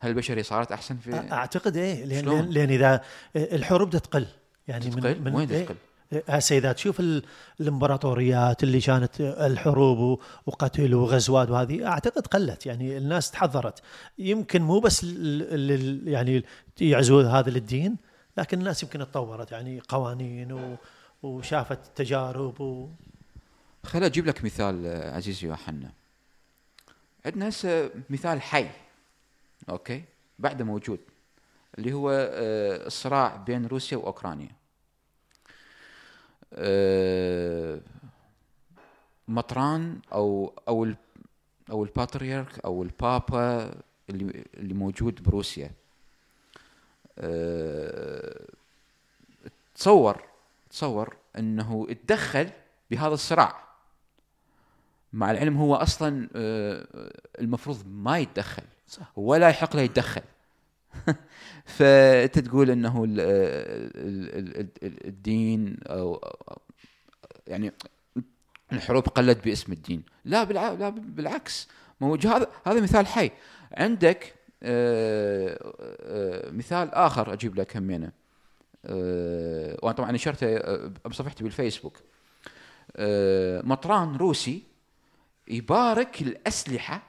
هل 0.00 0.10
البشرية 0.10 0.42
صارت 0.42 0.72
أحسن 0.72 0.96
في 0.96 1.32
أعتقد 1.32 1.76
إيه 1.76 2.04
لأن 2.04 2.20
شلون؟ 2.22 2.40
لأن, 2.40 2.50
لأن 2.50 2.68
إذا 2.70 3.00
الحروب 3.36 3.90
تقل 3.90 4.26
يعني 4.68 4.90
تقل؟ 4.90 5.14
من 5.18 5.24
من 5.24 5.34
وين 5.34 5.50
إيه؟ 5.50 5.66
تقل؟ 5.66 5.76
هسه 6.28 6.56
إذا 6.58 6.72
تشوف 6.72 7.00
ال- 7.00 7.22
الإمبراطوريات 7.60 8.62
اللي 8.62 8.80
كانت 8.80 9.20
الحروب 9.20 10.20
وقتل 10.46 10.94
وغزوات 10.94 11.50
وهذه 11.50 11.86
أعتقد 11.86 12.26
قلت 12.26 12.66
يعني 12.66 12.96
الناس 12.96 13.30
تحضرت 13.30 13.82
يمكن 14.18 14.62
مو 14.62 14.80
بس 14.80 15.04
يعني 16.04 16.44
يعزوا 16.80 17.22
هذا 17.22 17.50
للدين 17.50 17.96
لكن 18.38 18.58
الناس 18.58 18.82
يمكن 18.82 18.98
تطورت 18.98 19.52
يعني 19.52 19.80
قوانين 19.88 20.52
و 20.52 20.76
وشافت 21.22 21.78
تجارب 21.96 22.60
و 22.60 22.88
خل 23.84 24.04
أجيب 24.04 24.26
لك 24.26 24.44
مثال 24.44 24.86
آه، 24.86 25.16
عزيزي 25.16 25.46
يوحنا. 25.46 25.92
عندنا 27.26 27.48
هسه 27.48 27.90
مثال 28.10 28.42
حي 28.42 28.70
أوكي؟ 29.68 30.04
بعده 30.38 30.64
موجود 30.64 31.00
اللي 31.78 31.92
هو 31.92 32.10
آه، 32.10 32.86
الصراع 32.86 33.36
بين 33.36 33.66
روسيا 33.66 33.96
وأوكرانيا. 33.96 34.50
آه، 36.54 37.80
مطران 39.28 40.00
أو 40.12 40.52
أو 40.68 40.94
أو 41.70 41.84
الباتريرك 41.84 42.58
أو 42.64 42.82
البابا 42.82 43.74
اللي 44.10 44.44
اللي 44.54 44.74
موجود 44.74 45.22
بروسيا. 45.22 45.70
تصور 49.74 50.29
تصور 50.70 51.16
انه 51.38 51.86
اتدخل 51.90 52.50
بهذا 52.90 53.14
الصراع. 53.14 53.64
مع 55.12 55.30
العلم 55.30 55.56
هو 55.56 55.74
أصلا 55.74 56.28
آه، 56.36 56.86
المفروض 57.40 57.86
ما 57.86 58.18
يتدخل 58.18 58.62
صح. 58.88 59.12
ولا 59.18 59.48
يحق 59.48 59.76
له 59.76 59.82
يتدخل. 59.82 60.22
فأنت 61.76 62.38
تقول 62.38 62.70
إنه 62.70 63.04
ال- 63.04 63.20
ال- 63.20 64.58
ال- 64.60 64.68
ال- 64.82 65.06
الدين 65.06 65.76
أو 65.86 66.20
يعني 67.46 67.72
الحروب 68.72 69.08
قلت 69.08 69.44
باسم 69.44 69.72
الدين. 69.72 70.02
لا. 70.24 70.44
لا 70.44 70.88
بالعكس. 70.88 71.68
موجود 72.00 72.32
هذا 72.32 72.46
هذا 72.66 72.80
مثال 72.80 73.06
حي. 73.06 73.30
عندك 73.72 74.34
آه، 74.62 75.74
آه، 76.00 76.50
مثال 76.50 76.94
آخر 76.94 77.32
أجيب 77.32 77.56
لك 77.60 77.76
همينة. 77.76 78.06
آه، 78.06 78.19
وأنا 78.84 79.92
طبعا 79.92 80.12
نشرته 80.12 80.56
آه، 80.56 80.92
بصفحتي 81.06 81.44
بالفيسبوك. 81.44 81.96
آه، 82.96 83.62
مطران 83.64 84.16
روسي 84.16 84.62
يبارك 85.48 86.22
الأسلحة 86.22 87.02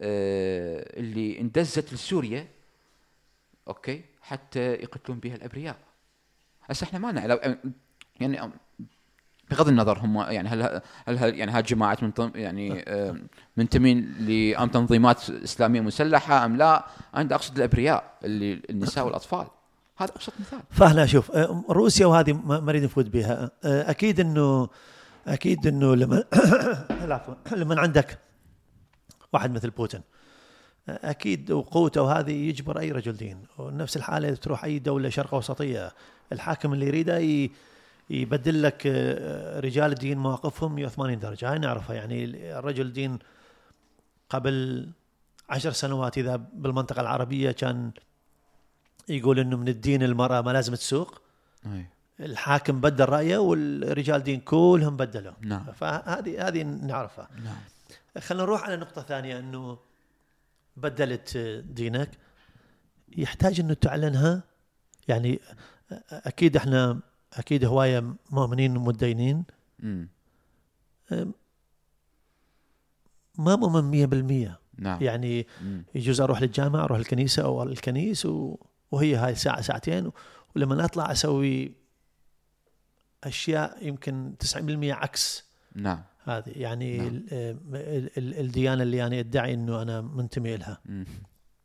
آه، 0.00 0.98
اللي 1.00 1.40
اندزت 1.40 1.92
لسوريا 1.92 2.48
okay 3.68 4.04
حتى 4.20 4.72
يقتلون 4.72 5.18
بها 5.18 5.34
الأبرياء. 5.34 5.76
هسه 6.62 6.84
إحنا 6.84 6.98
ما 6.98 7.12
نعلم 7.12 7.58
يعني 8.20 8.52
بغض 9.50 9.68
النظر 9.68 9.98
هم 9.98 10.20
يعني 10.20 10.48
هل 10.48 10.62
هل 11.06 11.18
هل 11.18 11.38
يعني 11.38 11.52
هالجماعات 11.52 12.02
من 12.02 12.12
يعني 12.34 12.84
آه، 12.88 13.16
منتمين 13.56 14.14
لأم 14.18 14.68
تنظيمات 14.68 15.30
إسلامية 15.30 15.80
مسلحة 15.80 16.44
أم 16.44 16.56
لا؟ 16.56 16.86
أنا 17.14 17.34
أقصد 17.34 17.56
الأبرياء 17.56 18.18
اللي 18.24 18.62
النساء 18.70 19.04
والأطفال. 19.04 19.46
هذا 19.96 20.12
أبسط 20.16 20.32
مثال. 20.40 20.60
فهنا 20.70 21.06
شوف 21.06 21.30
آه، 21.30 21.64
روسيا 21.70 22.06
وهذه 22.06 22.32
ما 22.32 22.60
نريد 22.60 22.84
نفوت 22.84 23.06
بها. 23.06 23.50
آه، 23.64 23.90
أكيد 23.90 24.20
انه 24.20 24.68
أكيد 25.26 25.66
إنه 25.66 25.94
لما 25.94 26.24
لما 27.56 27.80
عندك 27.80 28.18
واحد 29.32 29.50
مثل 29.50 29.70
بوتين. 29.70 30.00
آه، 30.88 31.10
أكيد 31.10 31.50
وقوته 31.50 32.02
وهذه 32.02 32.32
يجبر 32.32 32.78
أي 32.78 32.92
رجل 32.92 33.12
دين. 33.12 33.42
ونفس 33.58 33.96
الحالة 33.96 34.34
تروح 34.34 34.64
أي 34.64 34.78
دولة 34.78 35.08
شرق 35.08 35.34
أوسطية 35.34 35.92
الحاكم 36.32 36.72
اللي 36.72 36.86
يريده 36.86 37.48
يبدل 38.10 38.62
لك 38.62 38.86
رجال 39.64 39.92
الدين 39.92 40.18
مواقفهم 40.18 40.74
180 40.74 41.18
درجة. 41.18 41.52
هاي 41.52 41.58
نعرفها. 41.58 41.96
يعني 41.96 42.24
الرجل 42.58 42.92
دين 42.92 43.18
قبل 44.30 44.86
عشر 45.50 45.72
سنوات 45.72 46.18
إذا 46.18 46.36
بالمنطقة 46.36 47.00
العربية 47.00 47.50
كان 47.50 47.90
يقول 49.08 49.38
إنه 49.38 49.56
من 49.56 49.68
الدين 49.68 50.02
المرأة 50.02 50.40
ما 50.40 50.50
لازم 50.50 50.74
تسوق. 50.74 51.20
أي. 51.66 51.86
الحاكم 52.20 52.80
بدل 52.80 53.04
رأيه 53.04 53.38
والرجال 53.38 54.22
دين 54.22 54.40
كلهم 54.40 54.96
بدلوا. 54.96 55.32
نعم. 55.40 55.72
فهذه 55.72 56.48
هذه 56.48 56.62
نعرفها. 56.62 57.28
نعم. 57.44 57.58
خلينا 58.18 58.44
نروح 58.44 58.62
على 58.64 58.76
نقطة 58.76 59.02
ثانية 59.02 59.38
إنه 59.38 59.78
بدلت 60.76 61.36
دينك. 61.70 62.10
يحتاج 63.16 63.60
إنه 63.60 63.74
تعلنها؟ 63.74 64.42
يعني 65.08 65.40
أكيد 66.10 66.56
إحنا 66.56 67.00
أكيد 67.32 67.64
هواية 67.64 68.14
مؤمنين 68.30 68.76
ومتدينين. 68.76 69.44
ما 73.38 73.56
مؤمن 73.56 73.90
100% 73.90 74.58
نعم. 74.78 75.02
يعني 75.02 75.46
مم. 75.62 75.84
يجوز 75.94 76.20
أروح 76.20 76.42
للجامعة 76.42 76.84
أروح 76.84 76.98
الكنيسه 76.98 77.42
أو 77.42 77.62
الكنيس 77.62 78.26
و... 78.26 78.56
وهي 78.90 79.16
هاي 79.16 79.34
ساعه 79.34 79.60
ساعتين 79.60 80.10
ولما 80.56 80.84
اطلع 80.84 81.12
أسوي 81.12 81.72
أشياء 83.24 83.86
يمكن 83.86 84.34
90% 84.44 84.56
عكس 84.92 85.44
نعم. 85.74 86.02
هذه. 86.24 86.52
يعني 86.56 86.98
نعم. 86.98 87.06
ال- 87.08 87.26
ال- 87.72 88.18
ال- 88.18 88.40
الديانة 88.40 88.82
اللي 88.82 89.06
أنا 89.06 89.18
أدعي 89.20 89.54
إنه 89.54 89.82
أنا 89.82 90.00
منتمي 90.00 90.56
لها. 90.56 90.78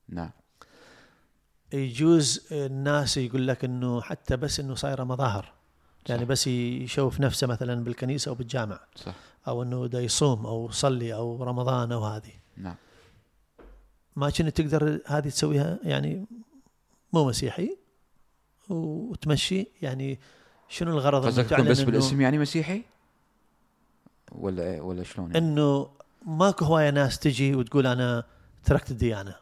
نعم. 0.09 0.29
يجوز 1.73 2.47
الناس 2.51 3.17
يقول 3.17 3.47
لك 3.47 3.65
إنه 3.65 4.01
حتى 4.01 4.37
بس 4.37 4.59
إنه 4.59 4.75
صايره 4.75 5.03
مظاهر 5.03 5.53
يعني. 6.09 6.25
بس 6.25 6.47
يشوف 6.47 7.19
نفسه 7.19 7.47
مثلا 7.47 7.83
بالكنيسة 7.83 8.29
أو 8.29 8.35
بالجامع. 8.35 8.79
صح. 8.95 9.13
أو 9.47 9.63
إنه 9.63 9.87
دا 9.87 10.01
يصوم 10.01 10.45
أو 10.45 10.67
يصلي 10.69 11.13
أو 11.13 11.43
رمضان 11.43 11.91
أو 11.91 12.05
هذه. 12.05 12.31
نعم. 12.57 12.75
ما 14.15 14.29
كنت 14.29 14.61
تقدر 14.61 14.99
هذه 15.05 15.29
تسويها؟ 15.29 15.79
يعني 15.83 16.25
مو 17.13 17.27
مسيحي 17.27 17.77
وتمشي 18.69 19.67
يعني 19.81 20.19
شنو 20.69 20.91
الغرض 20.91 21.25
قصدك 21.25 21.45
تكون 21.45 21.69
بس 21.69 21.81
بالاسم 21.81 22.21
يعني 22.21 22.37
مسيحي؟ 22.37 22.83
ولا 24.31 24.63
إيه؟ 24.63 24.81
ولا 24.81 25.03
شلون؟ 25.03 25.31
يعني؟ 25.31 25.37
إنه 25.37 25.89
ماكو 26.25 26.65
هواية 26.65 26.89
ناس 26.89 27.19
تجي 27.19 27.55
وتقول 27.55 27.87
أنا 27.87 28.23
تركت 28.63 28.91
الديانة 28.91 29.35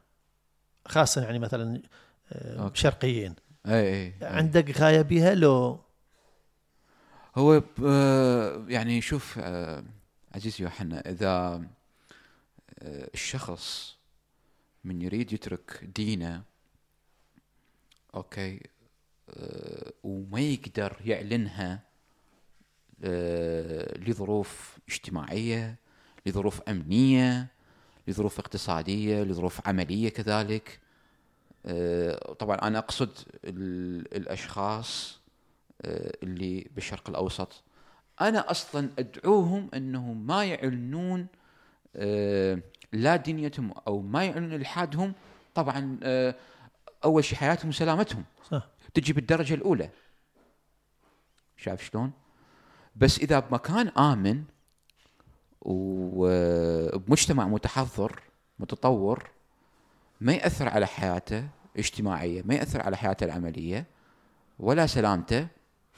خاصة 0.88 1.22
يعني 1.22 1.40
مثلا 1.40 1.82
آه، 2.32 2.64
okay. 2.64 2.80
شرقيين 2.80 3.36
اي 3.66 3.74
اي 3.74 4.06
أي. 4.06 4.14
عندك 4.22 4.78
غاية 4.78 5.02
بها 5.02 5.36
لو 5.36 5.80
هو 7.36 7.64
آه، 7.86 8.66
يعني 8.68 9.02
شوف 9.02 9.40
آه، 9.40 9.84
عزيزي 10.36 10.64
يوحنا 10.64 11.10
إذا 11.10 11.62
الشخص 13.14 13.98
من 14.84 15.02
يريد 15.02 15.34
يترك 15.34 15.90
دينه 15.96 16.44
أوكي. 18.16 18.60
آه، 19.30 19.92
وما 20.04 20.40
يقدر 20.40 20.98
يعلنها 21.06 21.80
آه، 23.04 23.98
لظروف 23.98 24.78
اجتماعية 24.90 25.76
لظروف 26.26 26.62
أمنية 26.62 27.48
لظروف 28.08 28.40
اقتصادية 28.40 29.24
لظروف 29.24 29.68
عملية 29.68 30.10
كذلك. 30.10 30.80
آه، 31.66 32.34
طبعا 32.34 32.56
أنا 32.58 32.80
أقصد 32.80 33.10
ال- 33.46 34.16
الأشخاص 34.16 35.20
آه، 35.82 36.12
اللي 36.24 36.68
بالشرق 36.76 37.10
الأوسط. 37.10 37.64
أنا 38.22 38.52
أصلا 38.52 38.90
أدعوهم 39.00 39.70
انهم 39.74 40.28
ما 40.28 40.46
يعلنون 40.46 41.28
آه، 41.96 42.60
لا 42.94 43.16
دينيتهم 43.16 43.72
أو 43.88 44.02
ما 44.02 44.26
يعلنون 44.26 44.54
الحادهم 44.54 45.14
طبعا 45.56 46.00
آه، 46.04 46.36
أول 47.04 47.24
شيء 47.24 47.38
حياتهم 47.38 47.70
وسلامتهم. 47.70 48.26
صح. 48.50 48.68
تجي 48.94 49.14
بالدرجة 49.14 49.54
الأولى. 49.54 49.90
شايف 51.58 51.84
شلون؟ 51.84 52.12
بس 52.96 53.20
إذا 53.20 53.40
بمكان 53.40 53.88
آمن 53.88 54.44
وبمجتمع 55.62 57.48
متحضر 57.48 58.22
متطور 58.60 59.30
ما 60.22 60.34
يأثر 60.34 60.70
على 60.70 60.88
حياته 60.88 61.50
اجتماعية 61.78 62.42
ما 62.46 62.56
يأثر 62.56 62.82
على 62.82 62.98
حياته 62.98 63.24
العملية 63.24 63.86
ولا 64.60 64.88
سلامته 64.88 65.48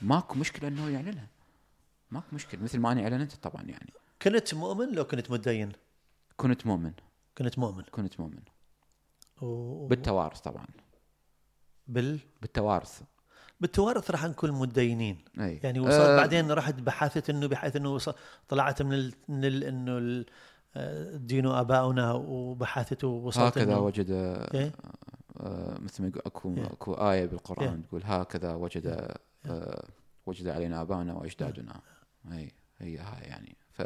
ماكو 0.01 0.35
مشكلة 0.35 0.67
إنه 0.67 0.89
يعلنها. 0.89 1.27
ماكو 2.11 2.35
مشكلة 2.35 2.61
مثل 2.61 2.79
ما 2.79 2.91
أنا 2.91 3.03
اعلنت 3.03 3.33
طبعا 3.33 3.63
يعني. 3.63 3.93
كنت 4.21 4.53
مؤمن 4.53 4.91
لو 4.91 5.03
كنت 5.03 5.31
متدين؟ 5.31 5.71
كنت 6.37 6.67
مؤمن. 6.67 6.93
كنت 7.37 7.59
مؤمن. 7.59 7.83
كنت 7.83 8.19
مؤمن. 8.19 8.41
و... 9.41 9.87
بالتوارث 9.87 10.39
طبعا. 10.39 10.65
بال 11.93 12.19
بالتوارث. 12.41 13.01
بالتوارث 13.59 14.11
راح 14.11 14.25
نكون 14.25 14.51
متدينين. 14.51 15.17
أي. 15.39 15.59
يعني 15.63 15.79
وصلت 15.79 15.93
آه، 15.93 16.17
بعدين 16.17 16.51
رحت 16.51 16.73
بحثت 16.73 17.29
إنه 17.29 17.47
بحيث 17.47 17.75
إنه 17.75 17.99
طلعت 18.47 18.81
من 18.81 18.93
ال... 18.93 19.13
من 19.29 19.45
ال... 19.45 19.63
إنه 19.63 19.97
ال... 19.97 20.25
آه، 20.75 21.15
دين 21.17 21.45
ابائنا 21.47 22.11
وبحثت 22.13 23.03
ووصلت 23.03 23.57
هكذا 23.57 23.63
إنه... 23.73 23.79
وجد 23.79 24.11
إيه؟ 24.53 24.71
آه، 25.39 25.77
مثل 25.79 26.01
ما 26.03 26.07
يقول 26.09 26.21
اكو 26.25 26.55
Yeah. 26.55 26.71
أكو 26.71 26.93
آية 26.93 27.25
بالقرآن 27.25 27.83
Yeah. 27.83 27.87
تقول 27.87 28.01
هكذا 28.05 28.53
وجد 28.53 29.15
آه، 29.45 29.85
وجد 30.25 30.47
علينا 30.47 30.81
آباؤنا 30.81 31.13
وأجدادنا. 31.13 31.81
أي 32.31 32.51
هي 32.79 32.97
هاي 32.97 33.21
يعني. 33.21 33.57
ف 33.71 33.81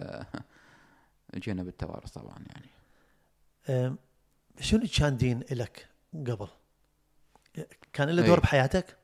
جينا 1.44 1.64
بالتوارث 1.64 2.12
طبعا 2.12 2.38
يعني. 2.48 2.70
آم، 3.70 3.98
شنو 4.60 4.84
كان 4.98 5.18
دين 5.18 5.44
لك 5.52 5.88
قبل؟ 6.14 6.48
كان 7.94 8.10
له. 8.10 8.26
دور 8.26 8.40
بحياتك؟ 8.40 8.98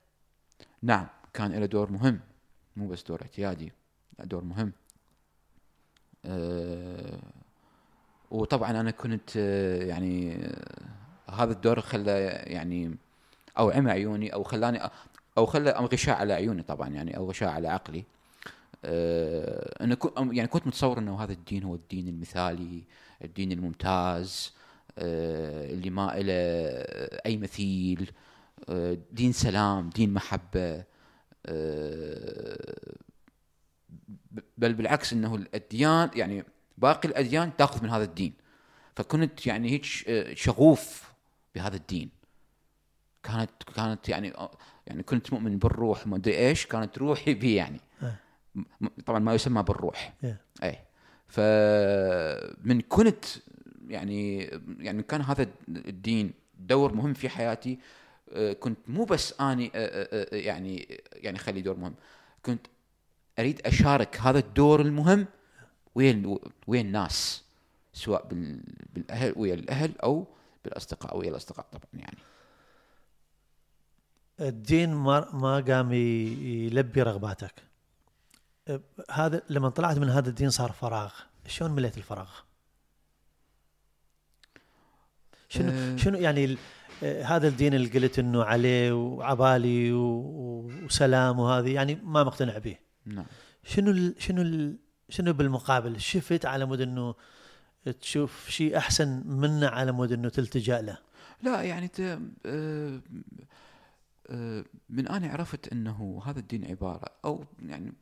نعم 0.81 1.07
كان 1.33 1.51
له 1.51 1.65
دور 1.65 1.91
مهم 1.91 2.19
مو 2.75 2.87
بس 2.87 3.03
دور 3.03 3.21
اعتيادي 3.21 3.71
دور 4.19 4.43
مهم 4.43 4.71
أه 6.25 7.19
وطبعا 8.31 8.71
أنا 8.71 8.91
كنت 8.91 9.29
آه، 9.37 9.83
يعني 9.83 10.35
آه، 10.45 11.31
هذا 11.31 11.51
الدور 11.51 11.81
خلى 11.81 12.11
يعني 12.47 12.97
أو 13.57 13.69
عمى 13.69 13.91
عيوني 13.91 14.33
أو 14.33 14.43
خلاني 14.43 14.79
أو 15.37 15.45
خلى 15.45 15.71
غشاء 15.71 16.15
على 16.15 16.33
عيوني 16.33 16.63
طبعا 16.63 16.89
يعني 16.89 17.17
أو 17.17 17.29
غشاء 17.29 17.49
على 17.49 17.67
عقلي 17.67 18.03
أه 18.85 19.83
أنا 19.83 19.97
يعني 20.17 20.47
كنت 20.47 20.67
متصور 20.67 20.99
إنه 20.99 21.23
هذا 21.23 21.33
الدين 21.33 21.63
هو 21.63 21.75
الدين 21.75 22.07
المثالي 22.07 22.83
الدين 23.23 23.51
الممتاز 23.51 24.53
أه 24.97 25.73
اللي 25.73 25.89
ما 25.89 26.11
له 26.15 26.33
أي 27.25 27.37
مثيل 27.37 28.11
أه 28.11 28.30
دين 29.11 29.31
سلام 29.31 29.89
دين 29.89 30.13
محبة 30.13 30.83
أه 31.45 32.85
ب- 34.31 34.39
بل 34.57 34.73
بالعكس 34.73 35.13
إنه 35.13 35.35
الأديان 35.35 36.09
يعني 36.15 36.43
باقي 36.77 37.09
الأديان 37.09 37.57
تأخذ 37.57 37.83
من 37.83 37.89
هذا 37.89 38.03
الدين. 38.03 38.33
فكنت 38.95 39.47
يعني 39.47 39.69
هيك 39.71 39.85
آه، 40.07 40.33
شغوف 40.33 41.11
بهذا 41.55 41.75
الدين. 41.75 42.09
كانت 43.23 43.51
كانت 43.75 44.09
يعني 44.09 44.35
آه، 44.35 44.51
يعني 44.87 45.03
كنت 45.03 45.33
مؤمن 45.33 45.57
بالروح 45.57 46.07
ما 46.07 46.15
أدري 46.15 46.37
إيش 46.37 46.65
كانت 46.65 46.97
روحي 46.97 47.33
بي 47.33 47.55
يعني. 47.55 47.79
آه. 48.03 48.15
طبعا 49.05 49.19
ما 49.19 49.33
يسمى 49.33 49.63
بالروح. 49.63 50.13
اي 50.63 50.77
فمن 51.27 52.81
كنت 52.81 53.25
يعني 53.87 54.43
يعني 54.79 55.03
كان 55.03 55.21
هذا 55.21 55.47
الدين 55.69 56.33
دور 56.59 56.93
مهم 56.93 57.13
في 57.13 57.29
حياتي. 57.29 57.73
آه، 57.73 57.77
كنت 58.59 58.77
مو 58.87 59.03
بس 59.05 59.41
أني 59.41 59.67
آه، 59.67 59.69
آه، 59.75 60.27
آه، 60.33 60.35
يعني 60.35 61.01
يعني 61.13 61.37
خلي 61.37 61.61
دور 61.61 61.77
مهم. 61.77 61.95
كنت 62.45 62.67
أريد 63.39 63.61
أشارك 63.67 64.19
هذا 64.19 64.39
الدور 64.39 64.81
المهم 64.81 65.27
ويا 65.95 66.11
ال- 66.11 66.39
ويا 66.67 66.81
الناس 66.81 67.43
سواء 67.93 68.25
بال- 68.27 68.63
بالأهل 68.93 69.33
ويا 69.35 69.53
الأهل 69.53 69.99
أو 69.99 70.27
بالأصدقاء 70.65 71.17
ويا 71.17 71.29
الأصدقاء 71.29 71.65
طبعا 71.71 71.83
يعني. 71.93 72.17
الدين 74.39 74.93
ما 74.93 75.29
ما 75.33 75.59
قام 75.59 75.93
يلبي 75.93 77.01
رغباتك. 77.01 77.53
هذا 79.11 79.41
لما 79.49 79.69
طلعت 79.69 79.97
من 79.97 80.09
هذا 80.09 80.29
الدين 80.29 80.49
صار 80.49 80.71
فراغ. 80.71 81.13
شلون 81.47 81.71
مليت 81.71 81.97
الفراغ؟ 81.97 82.29
شنو. 85.49 85.97
شنو 85.97 86.17
يعني 86.17 86.57
هذا 87.03 87.47
الدين 87.47 87.73
اللي 87.73 87.89
قلت 87.89 88.19
إنه 88.19 88.43
عليه 88.43 88.91
وعبالي 88.91 89.93
وسلام 89.93 91.39
وهذه 91.39 91.73
يعني 91.73 91.95
ما 92.03 92.23
مقتنع 92.23 92.57
به. 92.57 92.77
نعم. 93.05 93.25
شنو 93.63 93.91
ال 93.91 94.15
شنو 94.19 94.41
ال 94.41 94.77
شنو 95.09 95.33
بالمقابل؟ 95.33 95.99
شفت 95.99 96.45
على 96.45 96.65
مود 96.65 96.81
إنه 96.81 97.15
تشوف 98.01 98.49
شيء 98.49 98.77
أحسن 98.77 99.23
منه 99.25 99.67
على 99.67 99.91
مود 99.91 100.11
إنه 100.11 100.29
تلتجأ 100.29 100.81
له؟ 100.81 100.97
لا 101.41 101.61
يعني 101.61 101.87
ت... 101.87 101.99
آه، 102.45 103.01
آه، 104.29 104.65
من 104.89 105.07
أنا 105.07 105.27
عرفت 105.27 105.71
أنه 105.71 106.21
هذا 106.25 106.39
الدين 106.39 106.65
عبارة 106.65 107.07
أو 107.25 107.45
يعني 107.65 107.93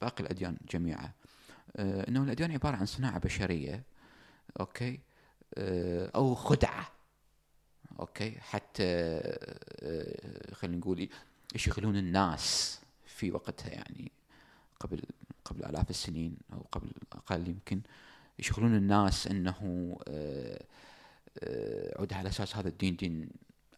باقي 0.00 0.24
الأديان 0.24 0.56
جميعها 0.70 1.14
آه، 1.76 2.08
أنه 2.08 2.22
الأديان 2.22 2.52
عبارة 2.52 2.76
عن 2.76 2.86
صناعة 2.86 3.18
بشرية 3.18 3.82
okay؟ 4.60 5.00
آه، 5.54 6.10
أو 6.14 6.34
okay؟ 8.00 8.30
حتى 8.40 8.84
آه، 9.82 10.54
خلينا 10.54 10.76
نقول 10.76 11.08
يشغلون 11.54 11.96
الناس 11.96 12.80
في 13.06 13.30
وقتها 13.30 13.70
يعني 13.70 14.12
قبل 14.80 15.02
قبل 15.44 15.64
آلاف 15.64 15.90
السنين 15.90 16.36
أو 16.52 16.66
قبل 16.72 16.90
أقل 17.12 17.48
يمكن 17.48 17.80
يشغلون 18.38 18.76
الناس 18.76 19.26
أنه 19.26 19.96
آه، 20.08 20.64
آه، 21.38 21.98
عود 21.98 22.12
على 22.12 22.28
أساس 22.28 22.56
هذا 22.56 22.68
الدين 22.68 22.96
دين 22.96 23.28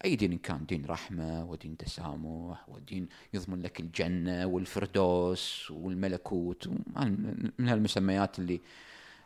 أي 0.05 0.15
دين 0.15 0.37
كان 0.37 0.65
دين 0.65 0.85
رحمة 0.85 1.45
ودين 1.45 1.77
تسامح 1.77 2.69
ودين 2.69 3.09
يضمن 3.33 3.61
لك 3.61 3.79
الجنة 3.79 4.45
والفردوس 4.45 5.71
والملكوت 5.71 6.67
من 6.67 7.69
هالمسميات 7.69 8.39
اللي 8.39 8.61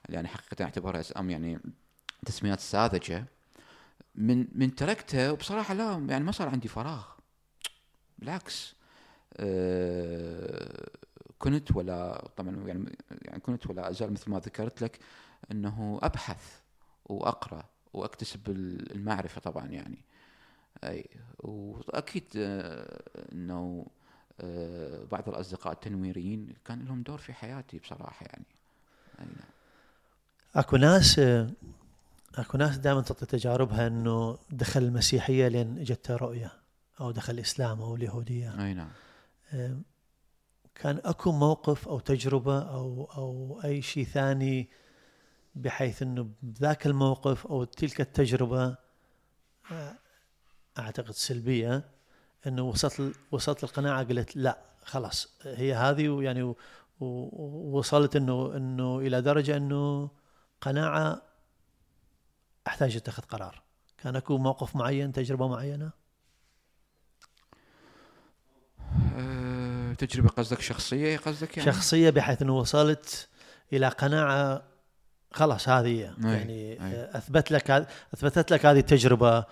اللي 0.05 0.19
أنا 0.19 0.27
حقيقة 0.27 0.63
أعتبرها 0.63 1.03
أم 1.17 1.29
يعني 1.29 1.59
تسميات 2.25 2.59
ساذجة. 2.59 3.25
من 4.15 4.47
من 4.51 4.75
تركته 4.75 5.33
وبصراحة 5.33 5.73
لا 5.73 6.05
يعني 6.09 6.23
ما 6.23 6.31
صار 6.31 6.49
عندي 6.49 6.67
فراغ. 6.67 7.05
بالعكس 8.19 8.75
آه، 9.37 10.89
كنت 11.39 11.75
ولا 11.75 12.27
طبعا 12.37 12.55
يعني 12.67 12.97
يعني 13.21 13.39
كنت 13.39 13.67
ولا 13.69 13.89
أزال 13.89 14.13
مثل 14.13 14.31
ما 14.31 14.39
ذكرت 14.39 14.81
لك 14.81 14.99
أنه 15.51 15.99
أبحث 16.03 16.59
وأقرأ 17.05 17.63
وأكتسب 17.93 18.49
ال- 18.49 18.91
المعرفة 18.95 19.41
طبعا 19.41 19.65
يعني. 19.67 20.05
أي 20.83 21.09
وأكيد 21.39 22.25
آه، 22.37 23.01
أنه 23.33 23.85
آه، 24.41 25.03
بعض 25.11 25.29
الأصدقاء 25.29 25.73
التنويريين 25.73 26.53
كان 26.65 26.85
لهم 26.85 27.01
دور 27.03 27.17
في 27.17 27.33
حياتي 27.33 27.79
بصراحة 27.79 28.25
يعني. 28.25 28.45
أي 29.19 29.25
نعم. 29.25 29.49
أكو 30.55 30.77
ناس 30.77 31.19
أكو 32.35 32.57
ناس 32.57 32.77
دائما 32.77 33.01
تعطي 33.01 33.25
تجاربها 33.25 33.87
إنه 33.87 34.37
دخل 34.49 34.83
المسيحية 34.83 35.47
لين 35.47 35.79
اجته 35.79 36.15
رؤية 36.15 36.51
أو 36.99 37.11
دخل 37.11 37.33
الاسلام 37.33 37.81
أو 37.81 37.95
اليهودية. 37.95 38.65
أي 38.65 38.73
نعم. 38.73 38.91
كان 40.75 41.01
أكو 41.05 41.31
موقف 41.31 41.87
أو 41.87 41.99
تجربة 41.99 42.59
أو 42.59 43.11
أو 43.17 43.61
أي 43.63 43.81
شيء 43.81 44.05
ثاني 44.05 44.69
بحيث 45.55 46.01
إنه 46.01 46.29
بذاك 46.41 46.87
الموقف 46.87 47.47
أو 47.47 47.63
تلك 47.63 48.01
التجربة 48.01 48.75
أعتقد 50.79 51.11
سلبية 51.11 51.83
إنه 52.47 52.61
وصلت 52.61 53.15
وصلت 53.31 53.63
القناعة 53.63 54.03
قلت 54.03 54.35
لا 54.35 54.57
خلاص 54.83 55.37
هي 55.43 55.73
هذه 55.73 56.09
ويعني 56.09 56.53
ووصلت 56.99 58.15
إنه 58.15 58.57
إنه 58.57 58.99
إلى 58.99 59.21
درجة 59.21 59.57
إنه 59.57 60.09
قناعة 60.61 61.21
أحتاج 62.67 62.95
أتخذ 62.95 63.23
قرار 63.23 63.61
كان 63.97 64.15
أكو 64.15 64.37
موقف 64.37 64.75
معين 64.75 65.11
تجربة 65.11 65.47
معينة 65.47 65.91
أه 69.15 69.93
تجربة 69.93 70.29
قصدك 70.29 70.61
شخصية 70.61 71.17
قصدك 71.17 71.57
يعني 71.57 71.71
شخصية 71.71 72.09
بحيث 72.09 72.41
أنه 72.41 72.57
وصلت 72.57 73.29
إلى 73.73 73.87
قناعة 73.87 74.63
خلاص 75.31 75.69
هذه 75.69 75.85
أي، 75.85 76.13
يعني 76.23 76.71
أي. 76.71 76.95
آه، 76.95 77.17
أثبت 77.17 77.51
لك 77.51 77.71
أثبتت 78.13 78.51
لك 78.51 78.65
هذه 78.65 78.79
التجربة 78.79 79.45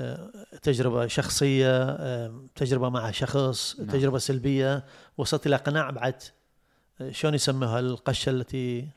آه، 0.00 0.30
تجربة 0.62 1.06
شخصية 1.06 1.82
آه، 1.82 2.46
تجربة 2.54 2.88
مع 2.88 3.10
شخص 3.10 3.80
نعم. 3.80 3.88
تجربة 3.88 4.18
سلبية 4.18 4.84
وصلت 5.18 5.46
إلى 5.46 5.56
قناعة 5.56 5.92
بعد 5.92 6.22
آه، 7.00 7.10
شلون 7.10 7.34
يسموها 7.34 7.80
القشة 7.80 8.30
التي 8.30 8.88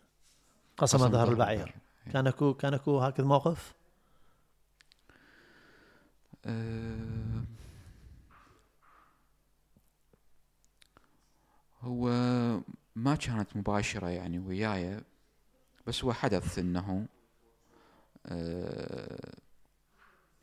قسم 0.78 0.97
ظهر 0.97 1.30
البعير. 1.30 1.76
كان 2.12 2.28
اكو 2.28 2.54
كان 2.54 2.74
أكو 2.74 3.00
هكذا 3.00 3.26
موقف 3.26 3.74
أه 6.46 7.43
هو 11.82 12.10
ما 12.96 13.15
كانت 13.15 13.58
مباشرة 13.58 14.08
يعني 14.08 14.39
وياي 14.39 15.02
بس 15.88 16.04
هو 16.04 16.13
حدث 16.13 16.60
إنه 16.60 17.08
أه 18.26 19.34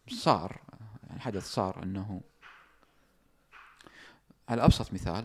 صار 0.09 0.61
يعني 1.09 1.21
حدث 1.21 1.47
صار 1.47 1.83
إنه 1.83 2.21
على 4.49 4.65
أبسط 4.65 4.93
مثال 4.93 5.25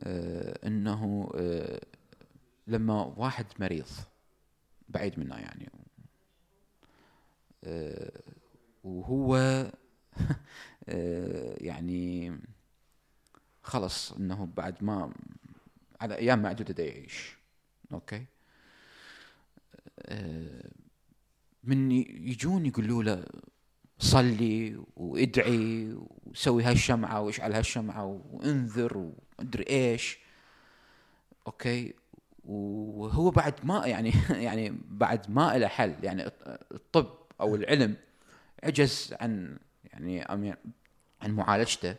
أه 0.00 0.66
إنه 0.66 1.30
أه 1.34 1.80
لما 2.66 3.14
واحد 3.16 3.46
مريض 3.58 3.88
بعيد 4.88 5.18
منا 5.18 5.40
يعني. 5.40 5.70
أه 7.64 8.22
وهو 8.84 9.36
آه، 10.88 11.56
يعني 11.60 12.38
خلص 13.62 14.12
إنه 14.12 14.48
بعد 14.56 14.84
ما 14.84 15.12
على 16.00 16.14
أيام 16.14 16.42
معدوده 16.42 16.74
دا 16.74 16.84
يعيش 16.84 17.36
okay؟ 17.92 18.24
آه، 20.00 20.70
من 21.64 21.92
يجون 21.92 22.66
يقولوا 22.66 23.02
له 23.02 23.24
صلي 23.98 24.84
وادعي 24.96 25.94
وسوي 26.26 26.62
هالشمعة 26.62 27.20
واشعل 27.20 27.52
هالشمعة 27.52 28.22
وانذر 28.30 29.12
ومدري 29.38 29.64
إيش. 29.70 30.18
okay؟ 31.46 31.94
وهو 32.46 33.30
بعد 33.30 33.54
ما 33.64 33.86
يعني 33.92 34.12
يعني 34.30 34.78
بعد 34.88 35.30
ما 35.30 35.58
له 35.58 35.68
حل 35.68 35.94
يعني 36.02 36.30
الطب 36.72 37.06
أو 37.40 37.54
العلم 37.54 37.96
عجز 38.64 39.14
عن 39.20 39.58
يعني 39.84 40.56
عن 41.22 41.30
معالجته. 41.30 41.94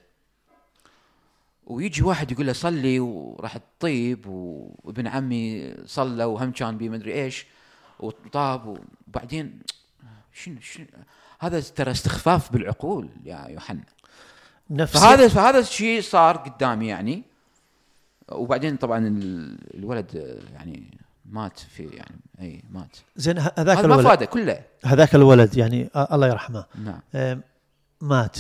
ويجي 1.66 2.04
واحد 2.04 2.32
يقول 2.32 2.48
له 2.48 2.54
صلي 2.54 3.00
وراح 3.00 3.58
تطيب 3.58 4.26
وابن 4.28 5.08
عمي 5.08 5.76
صلى 5.86 6.24
وهم 6.24 6.52
كان 6.52 6.78
بي 6.78 6.90
مدري 6.90 7.14
إيش 7.24 7.46
وطاب 8.00 8.80
وبعدين 9.08 9.60
شنو 10.34 10.60
شنو 10.62 10.86
هذا 11.40 11.60
ترى 11.60 11.92
استخفاف 11.92 12.52
بالعقول 12.52 13.10
يا 13.26 13.48
يوحنا. 13.50 13.84
نفس 14.70 14.98
فهذا 14.98 15.28
فهذا 15.28 15.60
الشيء 15.60 16.02
صار 16.02 16.38
قدامي 16.38 16.88
يعني. 16.88 17.24
وبعدين 18.32 18.78
طبعا 18.78 19.08
ال- 19.08 19.58
الولد 19.78 20.16
آه، 20.16 20.54
يعني 20.54 20.98
مات 21.26 21.60
في 21.60 21.84
يعني 21.84 22.16
اي 22.42 22.64
مات. 22.72 22.98
زين 23.16 23.40
هذاك 23.40 23.60
هذا 23.78 23.88
ما 23.88 23.94
الولد 23.96 24.08
فاده 24.08 24.26
كله. 24.26 24.60
هذاك 24.86 25.16
الولد 25.16 25.58
يعني 25.58 25.90
آه، 25.96 26.16
الله 26.16 26.28
يرحمه 26.28 26.66
نعم. 26.84 27.00
آم، 27.16 27.42
مات. 28.02 28.38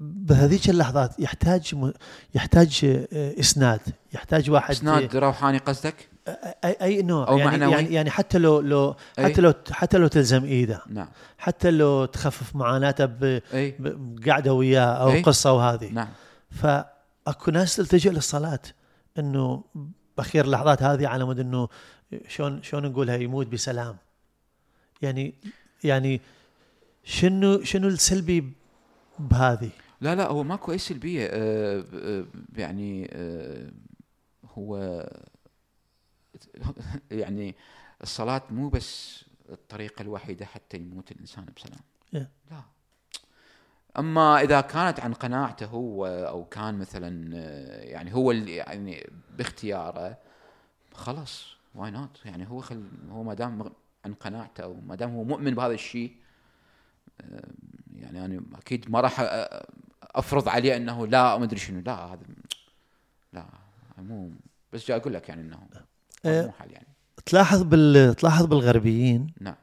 بهذيك 0.00 0.70
اللحظات 0.70 1.20
يحتاج 1.20 1.74
م... 1.74 1.92
يحتاج 2.34 2.80
آه، 3.12 3.40
إسناد. 3.40 3.80
يحتاج 4.12 4.50
واحد 4.50 4.70
إسناد 4.70 5.16
روحاني 5.16 5.58
قصدك؟ 5.58 6.08
أي 6.64 6.76
أي 6.82 7.02
نوع. 7.02 7.28
أو 7.28 7.38
يعني 7.38 7.50
معنوي؟ 7.50 7.72
يعني 7.72 7.94
يعني 7.94 8.10
حتى 8.10 8.38
لو 8.38 8.60
لو 8.60 8.96
أي. 9.18 9.24
حتى 9.24 9.40
لو 9.40 9.52
حتى 9.70 9.98
لو 9.98 10.06
تلزم 10.06 10.44
إيده. 10.44 10.82
نعم. 10.88 11.08
حتى 11.38 11.70
لو 11.70 12.04
تخفف 12.04 12.56
معاناته 12.56 13.04
ب... 13.04 13.18
ب- 13.20 13.42
بقعده 14.20 14.52
وياه 14.54 14.80
أو 14.84 15.10
أي. 15.10 15.22
قصة 15.22 15.52
وهذه. 15.52 15.88
نعم. 15.92 16.08
فأكو 16.50 17.50
ناس 17.50 17.76
تلتجئ 17.76 18.10
للصلاة. 18.10 18.60
إنه 19.18 19.64
باخير 20.16 20.44
اللحظات 20.44 20.82
هذه 20.82 21.08
على 21.08 21.24
مود 21.24 21.40
إنه 21.40 21.68
شلون 22.28 22.62
شلون 22.62 22.86
نقولها 22.86 23.16
يموت 23.16 23.46
بسلام. 23.46 23.96
يعني 25.02 25.34
يعني 25.84 26.20
شنو 27.04 27.62
شنو 27.64 27.88
السلبي 27.88 28.52
بهذه؟ 29.18 29.70
لا 30.00 30.14
لا 30.14 30.28
هو 30.28 30.42
ماكو 30.42 30.72
أي 30.72 30.78
سلبية. 30.78 31.28
آه 31.32 31.84
آه 31.94 32.24
يعني 32.56 33.10
آه 33.12 33.70
هو 34.44 35.02
يعني 37.10 37.54
الصلاة 38.02 38.42
مو 38.50 38.68
بس 38.68 39.24
الطريقة 39.48 40.02
الوحيدة 40.02 40.46
حتى 40.46 40.76
يموت 40.76 41.12
الإنسان 41.12 41.46
بسلام. 41.56 41.80
إيه. 42.14 42.30
لا. 42.50 42.62
أما 43.98 44.40
إذا 44.40 44.60
كانت 44.60 45.00
عن 45.00 45.12
قناعته 45.12 45.66
هو 45.66 46.06
أو 46.06 46.44
كان 46.44 46.78
مثلا 46.78 47.30
آه، 47.36 47.82
يعني 47.82 48.14
هو 48.14 48.30
اللي 48.30 48.56
يعني 48.56 49.10
باختياره 49.38 50.18
خلاص 50.94 51.46
why 51.74 51.90
not 51.90 52.20
يعني 52.24 52.50
هو 52.50 52.60
خل 52.60 52.84
هو 53.10 53.22
ما 53.22 53.34
دام 53.34 53.70
عن 54.04 54.14
قناعته 54.14 54.64
أو 54.64 54.74
ما 54.74 54.94
دام 54.94 55.14
هو 55.14 55.24
مؤمن 55.24 55.54
بهذا 55.54 55.72
الشيء 55.72 56.16
آه، 57.20 57.48
يعني 57.96 58.24
أنا 58.24 58.42
أكيد 58.54 58.90
ما 58.90 59.00
راح 59.00 59.20
أفرض 60.02 60.48
عليه 60.48 60.76
إنه 60.76 61.06
لا 61.06 61.38
ما 61.38 61.44
أدري 61.44 61.58
شنو 61.58 61.80
لا 61.80 61.94
هذا 61.94 62.22
لا 63.32 63.46
مو 63.98 64.30
بس 64.72 64.88
جاي 64.88 64.96
أقول 64.96 65.14
لك 65.14 65.28
يعني 65.28 65.40
إنه 65.40 65.68
آه. 66.24 66.46
مو 66.46 66.52
حل 66.52 66.70
يعني 66.70 66.88
تلاحظ 67.26 67.62
بال 67.62 68.14
تلاحظ 68.14 68.46
بالغربيين 68.46 69.34
نعم 69.40 69.56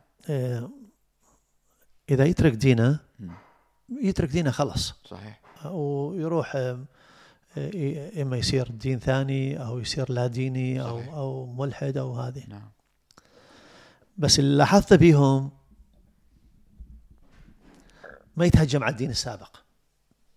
إذا 2.09 2.25
يترك 2.25 2.53
دينه. 2.53 3.04
يترك 3.89 4.29
دينه 4.29 4.51
خلص 4.51 4.93
صحيح. 5.05 5.41
ويروح 5.65 6.55
آه، 6.55 6.85
آه، 7.57 8.21
إما 8.21 8.37
يصير 8.37 8.67
دين 8.67 8.99
ثاني 8.99 9.65
أو 9.65 9.79
يصير 9.79 10.11
لا 10.11 10.27
ديني 10.27 10.81
أو 10.81 10.99
صحيح. 10.99 11.13
أو 11.13 11.45
ملحد 11.45 11.97
أو 11.97 12.13
هذه. 12.13 12.43
نعم. 12.47 12.69
بس 14.17 14.39
اللي 14.39 14.57
لاحظته 14.57 14.97
فيهم 14.97 15.51
ما 18.35 18.45
يتهجم 18.45 18.83
على 18.83 18.91
الدين 18.91 19.09
السابق. 19.09 19.57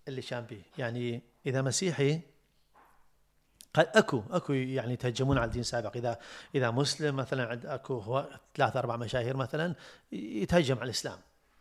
اللي 0.07 0.21
كان 0.21 0.43
به. 0.43 0.61
يعني 0.77 1.21
إذا 1.45 1.61
مسيحي 1.61 2.21
قد 3.73 3.87
أكو 3.95 4.23
أكو 4.31 4.53
يعني 4.53 4.93
يتهجمون 4.93 5.37
على 5.37 5.45
الدين 5.45 5.61
السابق. 5.61 5.97
إذا 5.97 6.19
إذا 6.55 6.71
مسلم 6.71 7.15
مثلا 7.15 7.45
عند 7.45 7.65
أكو 7.65 7.99
هو 7.99 8.29
ثلاث 8.55 8.77
أربع 8.77 8.95
مشاهير 8.95 9.37
مثلا 9.37 9.75
يتهجم 10.11 10.75
على 10.75 10.83
الإسلام. 10.83 11.17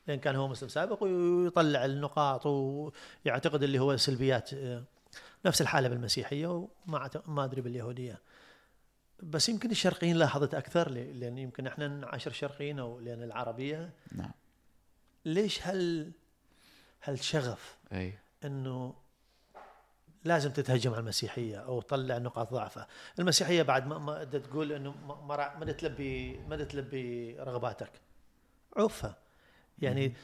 لأن 0.08 0.18
كان 0.18 0.36
هو 0.36 0.48
مسلم 0.48 0.68
سابق 0.68 1.02
ويطلع 1.02 1.84
النقاط 1.84 2.46
ويعتقد 2.46 3.62
اللي 3.62 3.78
هو 3.78 3.96
سلبيات 3.96 4.54
آه، 4.54 4.84
نفس 5.46 5.60
الحالة 5.60 5.88
بالمسيحية 5.88 6.46
وما 6.46 7.10
ما 7.26 7.44
أدري 7.44 7.60
باليهودية. 7.60 8.20
بس 9.22 9.48
يمكن 9.48 9.70
الشرقيين 9.70 10.16
لاحظت 10.16 10.54
أكثر 10.54 10.90
لأن 10.90 11.38
يمكن 11.38 11.66
إحنا 11.66 11.88
نعاشر 11.88 12.32
شرقيين 12.32 12.78
أو 12.78 13.00
لأن 13.00 13.22
العربية. 13.22 13.90
نعم. 14.12 14.30
ليش 15.24 15.66
هل 15.66 16.12
هالشغف 17.04 17.76
أي. 17.92 18.18
إنه 18.44 18.94
لازم 20.24 20.50
تتهجم 20.50 20.90
على 20.90 21.00
المسيحية 21.00 21.56
أو 21.56 21.80
تطلع 21.80 22.18
نقاط 22.18 22.52
ضعفها، 22.52 22.86
المسيحية 23.18 23.62
بعد 23.62 23.86
ما 23.86 23.98
ما 23.98 24.24
تقول 24.24 24.72
إنه 24.72 24.94
ما 25.06 25.58
ما 25.58 25.72
تلبي 25.72 26.36
ما 26.36 26.64
تلبي 26.64 27.36
رغباتك. 27.40 27.90
عوفها. 28.76 29.16
يعني 29.82 30.14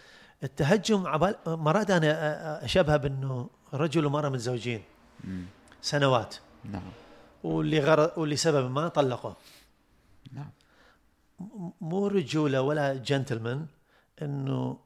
التهجم 0.42 1.06
عبال 1.06 1.36
مرات 1.46 1.90
أنا 1.90 2.64
اشبهها 2.64 2.96
بأنه 2.96 3.50
رجل 3.74 4.06
ومراه 4.06 4.28
متزوجين. 4.28 4.82
سنوات. 5.82 6.36
نعم. 6.64 6.82
واللي 7.44 7.80
غرض 7.80 8.18
واللي 8.18 8.36
سبب 8.36 8.70
ما 8.70 8.88
طلقوا 8.88 9.32
نعم. 10.32 10.50
م- 11.40 11.70
مو 11.80 12.06
رجولة 12.06 12.60
ولا 12.62 12.94
جنتلمان 12.94 13.66
إنه 14.22 14.78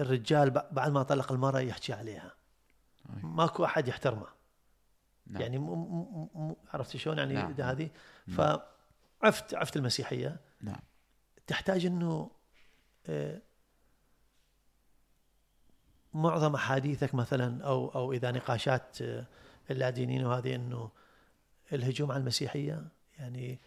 الرجال 0.00 0.50
بعد 0.50 0.92
ما 0.92 1.02
طلق 1.02 1.32
المرأة 1.32 1.60
يحكي 1.60 1.92
عليها. 1.92 2.32
ماكو 3.22 3.64
أحد 3.64 3.88
يحترمه. 3.88 4.26
نعم. 5.26 5.42
يعني 5.42 5.58
مو 5.58 5.74
مو 5.74 6.30
مو 6.34 6.56
عرفت 6.74 6.96
شلون 6.96 7.18
يعني 7.18 7.34
نعم. 7.34 7.54
هذه. 7.60 7.90
فعفت 8.28 9.54
عفت 9.54 9.76
المسيحية. 9.76 10.40
نعم. 10.62 10.80
تحتاج 11.46 11.86
إنه 11.86 12.30
آه، 13.06 13.42
معظم 16.14 16.54
أحاديثك 16.54 17.14
مثلا 17.14 17.64
أو 17.64 17.88
أو 17.88 18.12
إذا 18.12 18.30
نقاشات 18.30 18.96
آه، 19.02 19.24
اللادينيين 19.70 20.26
وهذه 20.26 20.54
إنه 20.54 20.88
الهجوم 21.72 22.12
على 22.12 22.20
المسيحية 22.20 22.84
يعني 23.18 23.58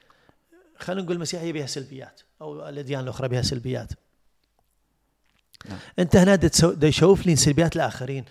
خلينا 0.80 1.01
نقول 1.01 1.15
المسيحية 1.15 1.54
بها 1.54 1.65
سلبيات 1.65 2.21
أو 2.41 2.69
الأديان 2.69 3.04
الأخرى 3.04 3.27
بها 3.27 3.41
سلبيات. 3.41 3.91
نعم. 5.69 5.80
أنت 5.99 6.15
هنا 6.15 6.36
دا 6.36 6.88
يشوف 6.88 7.25
لي 7.25 7.36
سلبيات 7.36 7.75
الآخرين 7.75 8.25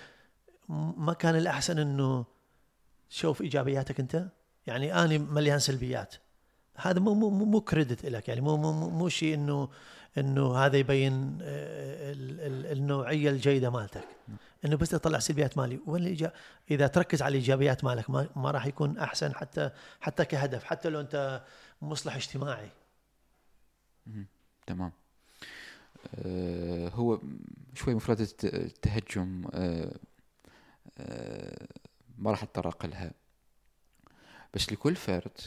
ما 0.96 1.12
كان 1.12 1.36
الأحسن 1.36 1.78
إنه 1.78 2.24
تشوف 3.10 3.42
إيجابياتك 3.42 4.00
أنت؟ 4.00 4.26
يعني 4.66 4.94
أنا 4.94 5.18
مليان 5.18 5.58
سلبيات. 5.58 6.14
هذا 6.76 7.00
مو 7.00 7.14
مو 7.14 7.30
مو- 7.30 7.60
كريدت 7.60 8.06
لك 8.06 8.28
يعني 8.28 8.40
مو 8.40 8.56
مو- 8.56 8.90
مو 8.90 9.08
شيء 9.08 9.34
إنه 9.34 9.68
إنه 10.18 10.56
هذا 10.56 10.76
يبين 10.76 11.38
آه، 11.42 12.12
ال- 12.12 12.40
ال- 12.40 12.78
النوعية 12.78 13.30
الجيدة 13.30 13.70
مالتك. 13.70 14.04
إنه 14.64 14.76
بس 14.76 14.88
تطلع 14.88 15.18
سلبيات 15.18 15.58
مالي. 15.58 15.80
وين. 15.86 16.30
إذا 16.70 16.86
تركز 16.86 17.22
على 17.22 17.32
الإيجابيات 17.32 17.84
مالك 17.84 18.10
ما, 18.10 18.28
ما 18.36 18.50
راح 18.50 18.66
يكون 18.66 18.98
أحسن 18.98 19.34
حتى 19.34 19.70
حتى 20.00 20.24
كهدف 20.24 20.64
حتى 20.64 20.88
لو 20.88 21.00
أنت 21.00 21.42
مصلح 21.82 22.16
اجتماعي. 22.16 22.68
تمام. 24.66 24.92
آه 26.14 26.88
هو 26.88 27.20
شوي 27.74 27.94
مفردة 27.94 28.24
الت- 28.24 28.44
التهجم 28.44 29.44
آه 29.54 29.92
ما 32.18 32.30
راح 32.30 32.42
أتطرق 32.42 32.86
لها. 32.86 33.12
بس 34.54 34.72
لكل 34.72 34.96
فرد 34.96 35.40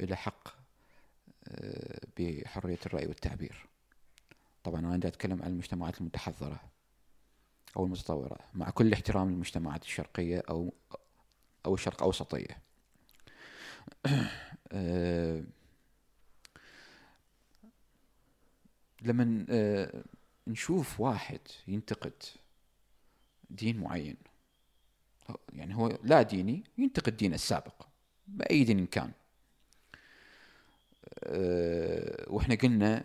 له 0.00 0.16
حق. 0.16 0.59
بحرية 2.18 2.78
الرأي 2.86 3.06
والتعبير. 3.06 3.66
طبعا 4.64 4.80
أنا 4.80 4.94
أتكلم 5.08 5.42
عن 5.42 5.50
المجتمعات 5.50 6.00
المتحضرة 6.00 6.60
أو 7.76 7.84
المتطورة 7.84 8.38
مع 8.54 8.70
كل 8.70 8.92
احترام 8.92 9.30
للمجتمعات 9.30 9.82
الشرقية 9.82 10.42
أو 10.50 10.72
أو 11.66 11.74
الشرق 11.74 12.02
أوسطية. 12.02 12.58
آه 14.72 15.42
لما 19.02 19.46
آه، 19.50 20.04
نشوف 20.46 21.00
واحد 21.00 21.40
ينتقد 21.68 22.22
دين 23.50 23.80
معين 23.80 24.16
يعني 25.52 25.74
هو 25.76 25.98
لا 26.02 26.22
ديني 26.22 26.64
ينتقد 26.78 27.16
دينه 27.16 27.34
السابق 27.34 27.86
بأي 28.28 28.64
دين 28.64 28.86
كان. 28.86 29.12
وإحنا 32.28 32.54
قلنا 32.54 33.04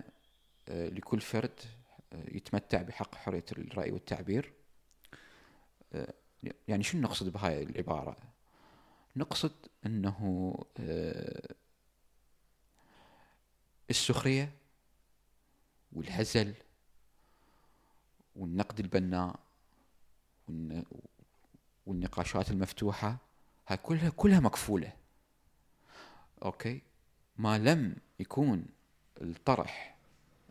آه، 0.70 0.90
لكل 0.90 1.22
فرد 1.22 1.60
آه، 2.14 2.24
يتمتع 2.36 2.82
بحق 2.82 3.16
حرية 3.16 3.46
الرأي 3.52 3.92
والتعبير. 3.92 4.54
آه، 5.94 6.14
يعني 6.68 6.84
شو 6.84 6.98
نقصد 6.98 7.30
بهاي 7.34 7.64
العبارة؟ 7.64 8.18
نقصد 9.16 9.52
أنه 9.86 10.54
آه، 10.80 11.56
السخرية 13.90 14.52
والهزل 15.94 16.54
والنقد 18.36 18.80
البناء 18.80 19.40
والن- 20.48 20.84
والنقاشات 21.86 22.52
المفتوحة 22.52 23.18
هاي 23.68 23.78
كلها 23.78 24.10
كلها 24.10 24.40
مكفولة 24.40 24.94
أوكي؟ 26.44 26.82
ما 27.38 27.58
لم 27.58 27.96
يكون 28.20 28.66
الطرح 29.22 29.96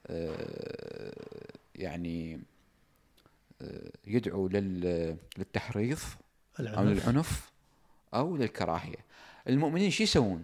آه، 0.06 1.12
يعني 1.74 2.40
آه، 3.62 3.90
يدعو 4.06 4.48
لل- 4.48 5.16
للتحريض 5.38 5.98
العنف. 6.60 7.08
للعنف 7.08 7.50
أو 8.14 8.36
للكراهية. 8.36 8.96
المؤمنين 9.48 9.90
شو 9.90 10.02
يسوون؟ 10.02 10.42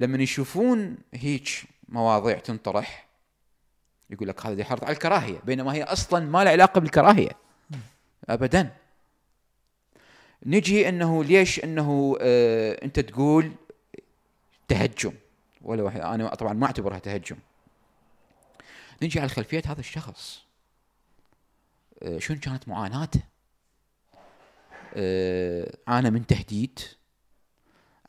لما 0.00 0.22
يشوفون 0.22 0.96
هيك 1.14 1.48
مواضيع 1.88 2.38
تنطرح 2.38 3.06
يقول 4.10 4.28
لك 4.28 4.46
هذا 4.46 4.60
يحرض 4.60 4.84
على 4.84 4.92
الكراهية 4.92 5.38
بينما 5.44 5.74
هي 5.74 5.82
أصلا 5.82 6.20
ما 6.26 6.44
لها 6.44 6.52
علاقة 6.52 6.80
بالكراهية. 6.80 7.30
أبدا. 8.28 8.70
نجي 10.46 10.88
أنه 10.88 11.24
ليش؟ 11.24 11.64
أنه 11.64 12.16
آه 12.20 12.84
أنت 12.84 13.00
تقول 13.00 13.52
تهجم. 14.68 15.12
ولا 15.60 15.82
واحد. 15.82 16.00
أنا 16.00 16.34
طبعا 16.34 16.52
ما 16.52 16.66
أعتبرها 16.66 16.98
تهجم. 16.98 17.36
نجي 19.02 19.20
على 19.20 19.28
خلفية 19.28 19.62
هذا 19.66 19.80
الشخص. 19.80 20.42
آه 22.02 22.18
شنو 22.18 22.40
كانت 22.40 22.68
معاناته؟ 22.68 23.22
آه 24.94 25.76
عانى 25.88 26.10
من 26.10 26.26
تهديد. 26.26 26.78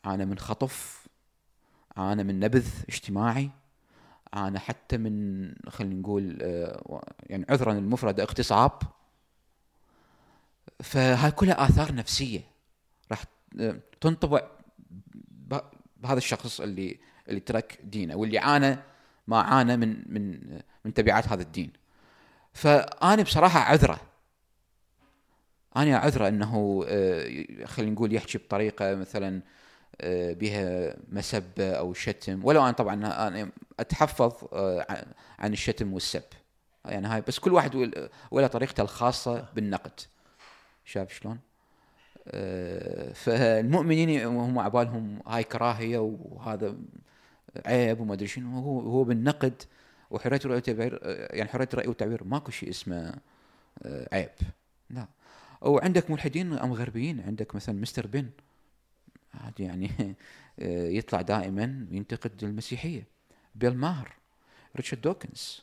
عانى 0.04 0.24
من 0.24 0.38
خطف. 0.38 1.06
عانى 1.96 2.24
من 2.24 2.40
نبذ 2.40 2.68
اجتماعي. 2.88 3.50
أنا 4.34 4.58
حتى 4.58 4.98
من 4.98 5.54
خلينا 5.68 5.94
نقول 5.94 6.38
آه، 6.42 7.02
يعني 7.20 7.46
عذرا 7.48 7.72
المفرد 7.72 8.20
اغتصاب. 8.20 8.82
فهاي 10.82 11.30
كلها 11.30 11.64
آثار 11.64 11.94
نفسية. 11.94 12.40
راح 13.10 13.24
آه، 13.60 13.80
تنطبع 14.00 14.48
بهذا 15.96 16.18
الشخص 16.18 16.60
اللي 16.60 17.00
اللي 17.28 17.40
ترك 17.40 17.78
دينه 17.84 18.16
واللي 18.16 18.38
عانى 18.38 18.78
ما 19.26 19.40
عانى 19.40 19.76
من 19.76 20.02
من 20.06 20.40
من 20.84 20.94
تبعات 20.94 21.28
هذا 21.28 21.42
الدين. 21.42 21.72
فأنا 22.52 23.22
بصراحة 23.22 23.60
عذرة. 23.60 24.00
أنا 25.76 25.96
عذرة 25.96 26.28
إنه 26.28 26.84
آه، 26.88 27.64
خلينا 27.64 27.92
نقول 27.92 28.14
يحكي 28.14 28.38
بطريقة 28.38 28.94
مثلا 28.94 29.42
آه، 30.00 30.32
بها 30.32 30.96
مسبه 31.08 31.70
أو 31.70 31.94
شتم. 31.94 32.44
ولو 32.44 32.62
أنا 32.62 32.72
طبعا 32.72 32.94
أنا 32.94 33.50
أتحفظ 33.80 34.32
آه، 34.52 35.06
عن 35.38 35.52
الشتم 35.52 35.92
والسب. 35.92 36.22
يعني 36.84 37.06
هاي 37.06 37.20
بس 37.20 37.38
كل 37.38 37.52
واحد 37.52 37.92
ولا 38.30 38.46
طريقته 38.46 38.80
الخاصة 38.80 39.48
بالنقد. 39.54 40.00
شايف 40.84 41.12
شلون؟ 41.12 41.38
فالمؤمنين 43.14 44.26
هم 44.26 44.58
عبالهم 44.58 45.22
هاي 45.26 45.44
كراهية 45.44 45.98
وهذا 45.98 46.74
عيب 47.66 48.00
وما 48.00 48.14
أدري 48.14 48.26
شنو 48.26 48.60
هو 48.60 48.80
هو 48.80 49.04
بالنقد 49.04 49.62
وحرية 50.10 50.40
الراي 50.44 50.54
والتعبير 50.54 51.00
يعني 51.30 51.48
حرية 51.48 51.68
الراي 51.72 51.88
والتعبير 51.88 52.24
ماكو 52.24 52.50
شيء 52.50 52.70
اسمه 52.70 53.14
عيب. 54.12 54.30
لا. 54.90 55.08
أو 55.62 55.78
عندك 55.78 56.10
ملحدين 56.10 56.52
أم 56.52 56.72
غربيين 56.72 57.20
عندك 57.20 57.54
مثلا 57.54 57.74
مستر 57.74 58.06
بن. 58.06 58.30
هذا 59.30 59.54
يعني 59.58 60.14
يطلع 60.98 61.20
دائما 61.20 61.86
ينتقد 61.90 62.44
المسيحية. 62.44 63.06
بيل 63.54 63.76
ماهر 63.76 64.16
ريتشارد 64.76 65.02
دوكنز. 65.02 65.62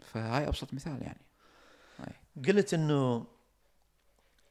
فهاي 0.00 0.48
أبسط 0.48 0.74
مثال 0.74 1.02
يعني. 1.02 1.20
هاي. 1.98 2.14
قلت 2.46 2.74
إنه 2.74 3.26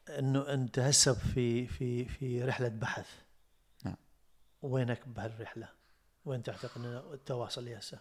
إنه 0.09 0.53
أنت 0.53 0.79
هسه 0.79 1.13
في 1.13 1.67
في 1.67 2.05
في 2.05 2.43
رحلة 2.43 2.67
بحث. 2.67 3.09
نعم. 3.85 3.95
وينك 4.61 5.07
بهالرحلة؟ 5.07 5.76
وين 6.27 6.43
تعتقد 6.43 6.81
انه 6.81 7.13
التواصل 7.13 7.69
هسه؟ 7.69 7.99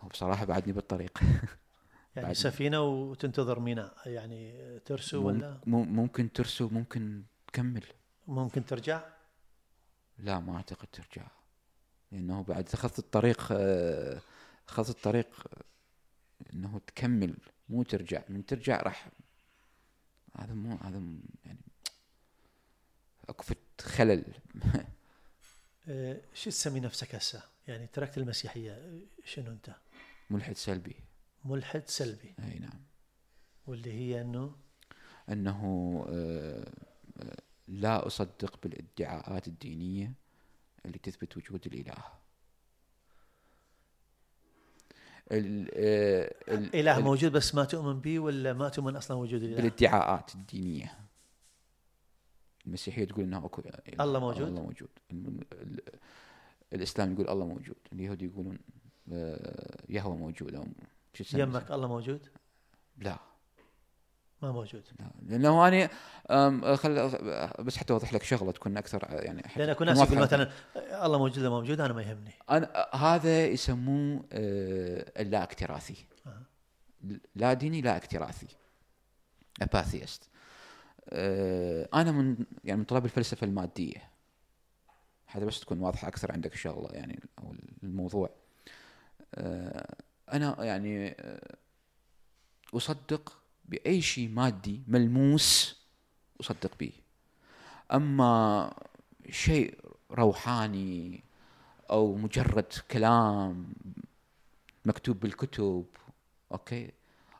هو 0.00 0.08
بصراحة 0.08 0.44
بعدني 0.44 0.72
بالطريق. 0.72 1.18
يعني 2.16 2.34
سفينة 2.34 2.80
وتنتظر 2.82 3.60
ميناء 3.60 3.96
يعني 4.06 4.78
ترسو 4.78 5.26
ولا؟ 5.26 5.60
ممكن 5.66 6.32
ترسو 6.32 6.68
ممكن 6.68 7.22
تكمل. 7.46 7.84
ممكن 8.28 8.64
ترجع؟ 8.64 9.02
لا 10.18 10.40
ما 10.40 10.56
أعتقد 10.56 10.88
ترجع. 10.92 11.26
لأنه 12.12 12.42
بعد 12.42 12.68
اخذت 12.74 12.98
الطريق 12.98 13.52
اخذت 14.68 14.90
الطريق 14.90 15.46
إنه 16.52 16.80
تكمل 16.86 17.36
مو 17.68 17.82
ترجع. 17.82 18.22
من 18.28 18.46
ترجع 18.46 18.82
راح. 18.82 19.08
هذا 20.36 20.54
مو 20.54 20.76
هذا 20.76 21.02
يعني 21.44 21.60
اكو 23.28 23.54
خلل. 23.80 24.24
شو 26.34 26.50
تسمي 26.50 26.80
نفسك 26.80 27.14
هسه؟ 27.14 27.42
يعني 27.68 27.86
تركت 27.86 28.18
المسيحية 28.18 29.00
شنو 29.24 29.50
أنت؟ 29.50 29.74
ملحد 30.30 30.56
سلبي. 30.56 30.96
ملحد 31.44 31.88
سلبي. 31.88 32.34
أي 32.38 32.58
نعم. 32.58 32.80
واللي 33.66 33.92
هي 33.92 34.20
إنه؟ 34.20 34.56
إنه 35.28 36.04
آه، 36.08 36.72
آه، 37.22 37.36
لا 37.68 38.06
أصدق 38.06 38.58
بالادعاءات 38.62 39.48
الدينية 39.48 40.12
اللي 40.86 40.98
تثبت 40.98 41.36
وجود 41.36 41.66
الإله. 41.66 42.04
الاله 45.32 46.96
آه، 46.96 47.00
موجود 47.00 47.32
بس 47.32 47.54
ما 47.54 47.64
تؤمن 47.64 48.00
به 48.00 48.18
ولا 48.18 48.52
ما 48.52 48.68
تؤمن 48.68 48.96
أصلا 48.96 49.16
وجود 49.16 49.42
الإله؟ 49.42 49.56
بالادعاءات 49.56 50.34
الدينية. 50.34 51.07
المسيحية 52.68 53.04
تقول 53.04 53.24
انه 53.24 53.46
اكو 53.46 53.62
الله 54.00 54.20
موجود؟ 54.20 54.48
الله 54.48 54.62
موجود. 54.62 54.88
الإسلام 56.72 57.12
يقول 57.12 57.28
الله 57.28 57.46
موجود. 57.46 57.76
اليهود 57.92 58.22
يقولون 58.22 58.58
يهوى 59.88 60.16
موجود 60.16 60.54
أو 60.54 60.64
يمك 61.34 61.70
الله 61.70 61.88
موجود؟ 61.88 62.28
لا. 62.98 63.18
ما 64.42 64.52
موجود. 64.52 64.82
لا. 65.00 65.10
لأنه 65.22 65.68
أنا 65.68 66.76
خل 66.76 66.94
بس 67.58 67.76
حتى 67.76 67.92
أوضح 67.92 68.14
لك 68.14 68.22
شغلة 68.22 68.52
تكون 68.52 68.76
أكثر 68.76 69.08
يعني 69.10 69.42
لأن 69.56 69.68
أكو 69.68 69.84
ناس 69.84 69.98
يقول 69.98 70.18
مثلا 70.18 70.50
الله 71.04 71.18
موجود 71.18 71.38
ولا 71.38 71.50
موجود؟ 71.50 71.80
أنا 71.80 71.92
ما 71.92 72.02
يهمني. 72.02 72.32
أنا 72.50 72.88
هذا 72.94 73.46
يسموه 73.46 74.24
آه، 74.32 75.22
اللا 75.22 75.42
اكتراثي. 75.42 76.06
آه. 76.26 76.42
لا 77.34 77.52
ديني 77.52 77.80
لا 77.80 77.96
اكتراثي. 77.96 78.46
أباثيست. 79.62 80.22
آه، 80.24 80.37
أنا 81.94 82.12
من 82.12 82.36
يعني 82.64 82.78
من 82.78 82.84
طلاب 82.84 83.04
الفلسفة 83.04 83.44
المادية. 83.44 84.10
هذا 85.26 85.44
بس 85.44 85.60
تكون 85.60 85.80
واضحة 85.80 86.08
أكثر 86.08 86.32
عندك 86.32 86.54
الشغله 86.54 86.88
يعني 86.92 87.20
أو 87.38 87.54
الموضوع. 87.82 88.30
آه، 89.34 89.96
أنا 90.32 90.64
يعني 90.64 91.08
آه، 91.08 91.56
أصدق 92.74 93.38
بأي 93.64 94.00
شيء 94.00 94.28
مادي 94.28 94.82
ملموس 94.88 95.80
أصدق 96.40 96.78
به. 96.80 96.92
أما 97.92 98.72
شيء 99.30 99.78
روحاني 100.10 101.24
أو 101.90 102.14
مجرد 102.16 102.72
كلام 102.90 103.72
مكتوب 104.84 105.20
بالكتب 105.20 105.86
okay 106.52 106.90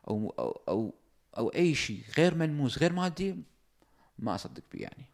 أو 0.07 0.33
أو 0.39 0.61
أو, 0.67 0.93
أو 1.37 1.49
أي 1.49 1.75
شيء 1.75 2.03
غير 2.17 2.35
ملموس 2.35 2.77
غير 2.77 2.93
مادي 2.93 3.35
ما 4.19 4.35
أصدق 4.35 4.63
به 4.73 4.79
يعني. 4.79 5.05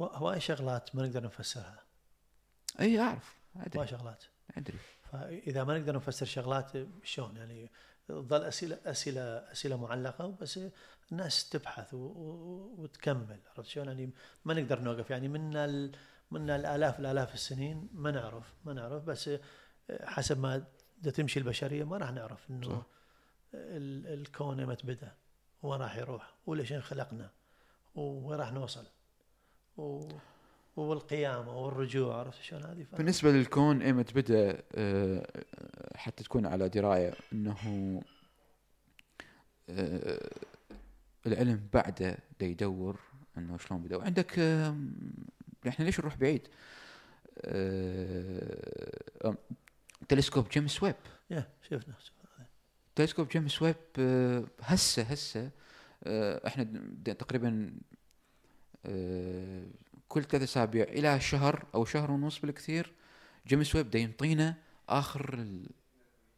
هواي 0.00 0.40
شغلات 0.40 0.96
ما 0.96 1.02
نقدر 1.02 1.22
نفسرها. 1.24 1.82
اي 2.80 3.00
أعرف. 3.00 3.36
هواي 3.76 3.86
شغلات. 3.86 4.24
أدري. 4.56 4.78
فإذا 5.12 5.64
ما 5.64 5.78
نقدر 5.78 5.96
نفسر 5.96 6.26
شغلات 6.26 6.72
شلون؟ 7.04 7.36
يعني 7.36 7.70
تظل 8.08 8.42
اسئله 8.42 8.78
اسئله 8.84 9.22
أسئلة 9.22 9.76
معلقة 9.76 10.36
بس 10.40 10.60
الناس 11.12 11.48
تبحث 11.48 11.94
وتكمل. 11.94 13.40
عرفت 13.56 13.68
شلون؟ 13.68 13.86
يعني 13.86 14.10
ما 14.44 14.54
نقدر 14.54 14.80
نوقف. 14.80 15.10
يعني 15.10 15.28
من 15.28 15.56
ال 15.56 15.96
من 16.30 16.50
الآلاف 16.50 17.00
الآلاف 17.00 17.34
السنين 17.34 17.88
ما 17.92 18.10
نعرف 18.10 18.54
ما 18.64 18.72
نعرف. 18.72 19.04
بس 19.04 19.30
حسب 20.04 20.40
ما 20.40 20.64
تمشي 21.14 21.38
البشرية 21.38 21.84
ما 21.84 21.96
راح 21.96 22.12
نعرف 22.12 22.50
إنه 22.50 22.82
الكون 23.54 24.66
متى 24.66 24.86
بدا 24.86 25.12
وين 25.62 25.80
راح 25.80 25.96
يروح؟ 25.96 26.34
وليش 26.46 26.72
خلقنا؟ 26.72 27.30
وين 27.94 28.38
راح 28.38 28.52
نوصل. 28.52 28.86
و 29.76 30.08
والقيامة 30.76 31.58
والرجوع 31.58 32.16
عرفت 32.16 32.42
شلون 32.42 32.64
هذه؟ 32.64 32.86
بالنسبة 32.92 33.30
للكون 33.30 33.82
ايمت 33.82 34.14
بدا 34.14 34.62
آه، 34.74 35.44
حتى 35.94 36.24
تكون 36.24 36.46
على 36.46 36.68
دراية 36.68 37.14
إنه 37.32 38.02
آه، 39.70 40.30
العلم 41.26 41.68
بعده 41.72 42.18
دا 42.40 42.46
يدور 42.46 43.00
إنه 43.38 43.58
شلون 43.58 43.82
بدأ. 43.82 43.96
وعندك 43.96 44.38
إحنا 45.68 45.84
ليش 45.84 46.00
نروح 46.00 46.16
بعيد؟ 46.16 46.48
آه، 47.44 49.34
تلسكوب 50.08 50.48
جيمس 50.48 50.82
ويب. 50.82 50.94
يا 51.30 51.48
شفنا 51.62 51.94
تلسكوب 52.96 53.28
جيمس 53.28 53.62
ويب 53.62 53.76
هسه 54.60 55.02
هسه 55.02 55.50
إحنا 56.46 56.64
تقريبا 57.04 57.72
كل 60.08 60.24
ثلاث 60.24 60.42
أسابيع 60.42 60.84
إلى 60.84 61.20
شهر 61.20 61.66
أو 61.74 61.84
شهر 61.84 62.10
ونص 62.10 62.38
بالكثير 62.38 62.92
جيمس 63.46 63.74
ويب 63.74 63.90
دا 63.90 63.98
ينطينا 63.98 64.54
آخر 64.88 65.46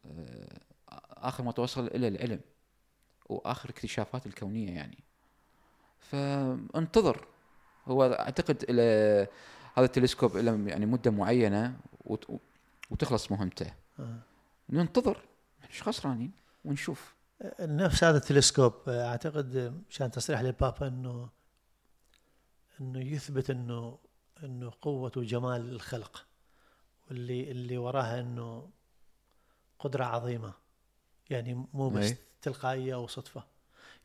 آه، 0.05 0.59
آخر 1.09 1.43
ما 1.43 1.51
توصل 1.51 1.87
إلى 1.87 2.07
العلم 2.07 2.39
واخر 3.29 3.69
الاكتشافات 3.69 4.25
الكونية 4.25 4.71
يعني. 4.71 4.97
فانتظر. 5.99 7.27
هو 7.85 8.03
أعتقد 8.03 8.65
إلى 8.69 8.81
هذا 9.75 9.85
التلسكوب 9.85 10.37
إلى 10.37 10.69
يعني 10.69 10.85
مدة 10.85 11.11
معينة 11.11 11.79
وتخلص 12.89 13.31
مهمته. 13.31 13.73
آه. 13.99 14.19
ننتظر. 14.69 15.21
إيش 15.69 15.83
خسرانين؟ 15.83 16.31
ونشوف. 16.65 17.15
نفس 17.59 18.03
هذا 18.03 18.17
التلسكوب 18.17 18.73
أعتقد 18.89 19.81
كان 19.97 20.11
تصريح 20.11 20.41
للبابا 20.41 20.87
إنه 20.87 21.29
إنه 22.81 22.99
يثبت 22.99 23.49
إنه 23.49 23.97
إنه 24.43 24.71
قوة 24.81 25.11
وجمال 25.17 25.69
الخلق 25.69 26.25
واللي 27.07 27.51
اللي 27.51 27.77
وراها 27.77 28.19
إنه 28.19 28.69
قدرة 29.79 30.03
عظيمة 30.03 30.53
يعني 31.29 31.65
مو 31.73 31.89
بس 31.89 32.05
أي. 32.05 32.17
تلقائية 32.41 32.93
أو 32.93 33.07
صدفة 33.07 33.43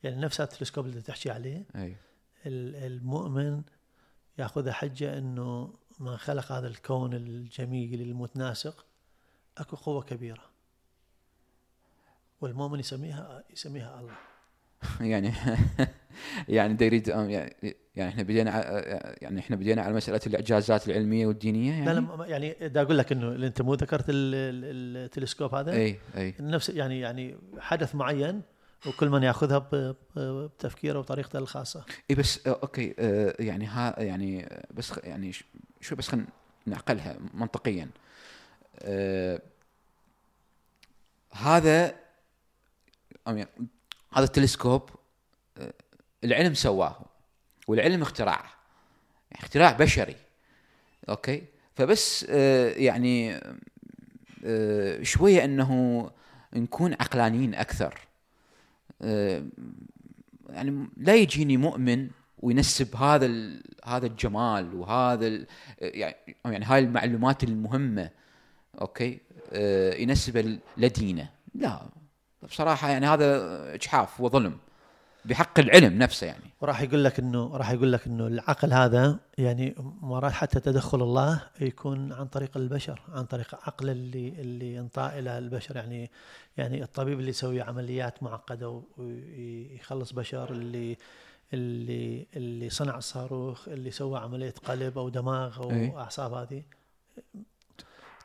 يعني 0.02 0.16
نفس 0.16 0.40
التلسكوب 0.40 0.86
اللي 0.86 1.00
تحكي 1.00 1.30
عليه 1.30 1.64
أي. 1.76 1.96
المؤمن 2.46 3.62
ياخذها 4.38 4.72
حجة 4.72 5.18
إنه 5.18 5.74
ما 5.98 6.16
خلق 6.16 6.52
هذا 6.52 6.68
الكون 6.68 7.14
الجميل 7.14 8.02
المتناسق 8.02 8.86
أكو 9.58 9.76
قوة 9.76 10.02
كبيرة 10.02 10.57
والمؤمن 12.40 12.80
يسميها 12.80 13.44
يسميها 13.50 14.00
الله. 14.00 14.14
يعني 15.12 15.32
يعني 16.48 16.74
دا 16.74 16.84
يريد 16.84 17.08
يعني 17.08 17.76
يعني 17.96 18.10
إحنا 18.10 18.22
بدينا 18.22 18.50
يعني 19.22 19.40
إحنا 19.40 19.56
بدينا 19.56 19.82
على 19.82 19.94
مسألة 19.94 20.20
الاعجازات 20.26 20.88
العلمية 20.88 21.26
والدينية 21.26 21.72
يعني 21.72 21.84
لا 21.86 22.00
لا 22.00 22.26
يعني؟ 22.26 22.68
دا 22.68 22.82
أقول 22.82 22.98
لك 22.98 23.12
إنه 23.12 23.46
أنت 23.46 23.62
مو 23.62 23.74
ذكرت 23.74 24.04
التلسكوب 24.08 25.54
هذا؟ 25.54 25.72
إي 25.72 25.98
إي. 26.16 26.34
نفس 26.40 26.68
يعني 26.68 27.00
يعني 27.00 27.36
حدث 27.58 27.94
معين 27.94 28.42
وكل 28.86 29.08
من 29.08 29.22
يأخذها 29.22 29.66
بتفكيره 30.16 30.98
وطريقته 30.98 31.38
الخاصة. 31.38 31.84
إي 32.10 32.14
بس 32.14 32.46
okay 32.46 32.94
يعني 33.38 33.66
ها 33.66 34.02
يعني 34.02 34.48
بس 34.70 34.92
يعني 35.04 35.32
شو 35.80 35.96
بس 35.96 36.08
خلينا 36.08 36.26
نعقلها 36.66 37.16
منطقيا. 37.34 37.88
هذا 41.32 41.94
هذا 44.12 44.24
التلسكوب 44.24 44.90
العلم 46.24 46.54
سواه 46.54 46.96
والعلم 47.68 48.02
اختراعه. 48.02 48.52
يعني 49.30 49.44
اختراع 49.44 49.72
بشري. 49.72 50.16
أوكي؟ 51.08 51.44
فبس 51.74 52.26
آه 52.30 52.70
يعني 52.70 53.40
آه 54.44 55.02
شوية 55.02 55.44
إنه 55.44 56.10
نكون 56.54 56.92
عقلانيين 56.92 57.54
أكثر. 57.54 57.98
آه 59.02 59.42
يعني 60.48 60.88
لا 60.96 61.14
يجيني 61.14 61.56
مؤمن 61.56 62.10
وينسب 62.38 62.96
هذا 62.96 63.26
هذا 63.84 64.06
الجمال 64.06 64.74
وهذا 64.74 65.46
يعني 65.80 66.16
يعني 66.44 66.64
هاي 66.64 66.78
المعلومات 66.78 67.44
المهمة. 67.44 68.10
أوكي؟ 68.80 69.20
آه 69.52 69.94
ينسب 69.94 70.60
لدينه. 70.76 71.30
لا. 71.54 71.80
بصراحة 72.42 72.88
يعني 72.88 73.06
هذا 73.06 73.34
إجحاف 73.74 74.20
وظلم 74.20 74.58
بحق 75.24 75.58
العلم 75.58 75.98
نفسه 75.98 76.26
يعني 76.26 76.44
وراح 76.60 76.80
يقول 76.80 77.04
لك 77.04 77.18
إنه 77.18 77.56
راح 77.56 77.70
يقول 77.70 77.92
لك 77.92 78.06
إنه 78.06 78.26
العقل 78.26 78.72
هذا 78.72 79.18
يعني 79.38 79.74
مرات 80.00 80.32
حتى 80.32 80.60
تدخل 80.60 81.02
الله 81.02 81.42
يكون 81.60 82.12
عن 82.12 82.26
طريق 82.26 82.56
البشر 82.56 83.02
عن 83.08 83.24
طريق 83.24 83.54
عقل 83.54 83.90
اللي 83.90 84.28
اللي 84.28 84.80
انطى 84.80 85.10
إلى 85.18 85.38
البشر 85.38 85.76
يعني 85.76 86.10
يعني 86.56 86.82
الطبيب 86.82 87.18
اللي 87.18 87.30
يسوي 87.30 87.60
عمليات 87.62 88.22
معقدة 88.22 88.82
ويخلص 88.98 90.12
بشر 90.12 90.50
اللي 90.50 90.96
اللي 91.54 92.26
اللي 92.36 92.70
صنع 92.70 92.98
الصاروخ 92.98 93.68
اللي 93.68 93.90
سوى 93.90 94.18
عملية 94.18 94.54
قلب 94.64 94.98
أو 94.98 95.08
دماغ 95.08 95.62
أو 95.62 95.70
إيه. 95.70 95.98
أعصاب 95.98 96.32
هذه 96.32 96.62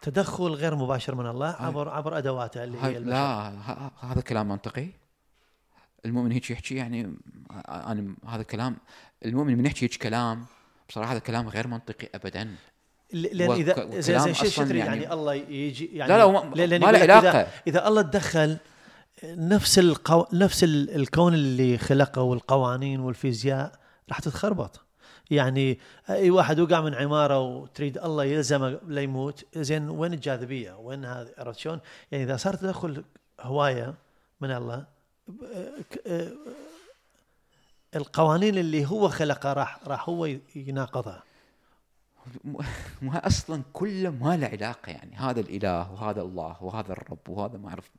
تدخل 0.04 0.52
غير 0.54 0.76
مباشر 0.76 1.16
من 1.16 1.28
الله 1.28 1.56
عبر 1.60 1.90
عبر 1.90 2.18
أدواته 2.18 2.64
اللي 2.64 2.78
هي 2.82 2.98
البشر. 2.98 3.12
لا 3.12 3.54
هذا 4.00 4.22
كلام 4.22 4.48
منطقي. 4.48 4.88
المؤمن 6.06 6.32
هيك 6.32 6.50
يحكي 6.50 6.76
يعني 6.76 7.14
أنا 7.68 8.16
هذا 8.28 8.42
الكلام 8.42 8.78
المؤمن 9.26 9.58
من 9.58 9.66
يحكي 9.66 9.86
هيك 9.86 9.96
كلام 9.96 10.46
بصراحة 10.90 11.12
هذا 11.12 11.20
كلام 11.20 11.48
غير 11.50 11.68
منطقي 11.68 12.10
ابدا. 12.16 12.56
لأن 13.14 13.52
اذا 13.52 14.00
زي 14.00 14.20
زي 14.20 14.34
شيء 14.34 14.50
شتري 14.50 14.80
يعني, 14.80 15.04
يعني 15.04 15.14
الله 15.14 15.34
يجي 15.34 15.86
يعني 15.86 16.12
لا 16.12 16.18
لا 16.68 16.80
ما 16.80 16.92
له 16.92 17.00
علاقه 17.00 17.30
إذا, 17.30 17.48
إذا 17.68 17.88
الله 17.88 18.02
تدخل 18.02 18.58
نفس 19.24 19.80
القو... 19.80 20.26
نفس 20.34 20.64
الكون 20.64 21.34
اللي 21.34 21.78
خلقه 21.78 22.22
والقوانين 22.22 23.00
والفيزياء 23.00 23.72
راح 24.10 24.20
تتخربط. 24.20 24.86
يعني 25.34 25.80
أي 26.10 26.30
واحد 26.30 26.60
وقع 26.60 26.82
من 26.82 26.94
عماره 26.94 27.40
وتريد 27.40 27.98
الله 27.98 28.24
يلزمه 28.24 28.80
ليموت 28.88 29.46
زين 29.58 29.90
وين 29.90 30.14
الجاذبية؟ 30.14 30.74
وين 30.78 31.06
هذا 31.06 31.34
عرفت 31.38 31.60
شلون؟ 31.60 31.80
يعني 32.12 32.24
إذا 32.24 32.38
صار 32.38 32.54
تدخل 32.54 33.04
هواية 33.42 33.96
من 34.42 34.52
الله 34.52 34.86
القوانين 37.96 38.58
اللي 38.58 38.86
هو 38.86 39.10
خلقها 39.10 39.54
راح 39.54 39.88
راح 39.88 40.10
هو 40.10 40.26
يناقضها 40.56 41.24
ما 43.02 43.28
أصلا 43.28 43.64
كله 43.74 44.10
ما 44.10 44.38
له 44.38 44.48
علاقة 44.48 44.92
يعني 44.92 45.16
هذا 45.16 45.40
الإله 45.40 45.92
وهذا 45.92 46.22
الله 46.22 46.64
وهذا 46.64 46.92
الرب 46.92 47.30
وهذا 47.30 47.58
ما 47.58 47.70
أعرف 47.70 47.92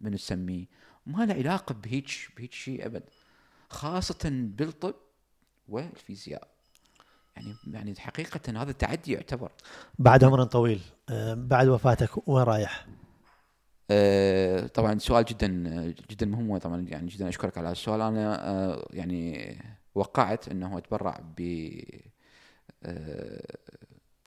من 0.00 0.10
نسميه 0.12 0.66
ما 1.06 1.26
له 1.26 1.34
علاقة 1.34 1.74
بهيك 1.74 2.30
بهيك 2.36 2.52
شيء 2.52 2.86
أبد 2.86 3.02
خاصة 3.68 4.30
بالطب 4.32 4.94
والفيزياء 5.68 6.53
يعني 7.36 7.54
يعني 7.66 7.94
حقيقة 7.98 8.62
هذا 8.62 8.72
تعدي 8.72 9.12
يعتبر. 9.12 9.52
بعد 9.98 10.24
عمر 10.24 10.44
طويل 10.44 10.80
آه، 11.10 11.34
بعد 11.34 11.68
وفاتك 11.68 12.28
وين 12.28 12.42
رايح؟ 12.44 12.86
آه، 13.90 14.66
طبعا 14.66 14.98
سؤال 14.98 15.24
جدا 15.24 15.46
جدا 16.10 16.26
مهم 16.26 16.50
وطبعا 16.50 16.80
يعني 16.80 17.06
جدا 17.06 17.28
أشكرك 17.28 17.58
على 17.58 17.70
السؤال. 17.70 18.00
أنا 18.00 18.50
آه، 18.50 18.88
يعني 18.90 19.56
وقعت 19.94 20.48
إنه 20.48 20.78
أتبرع 20.78 21.20
ب 21.38 21.70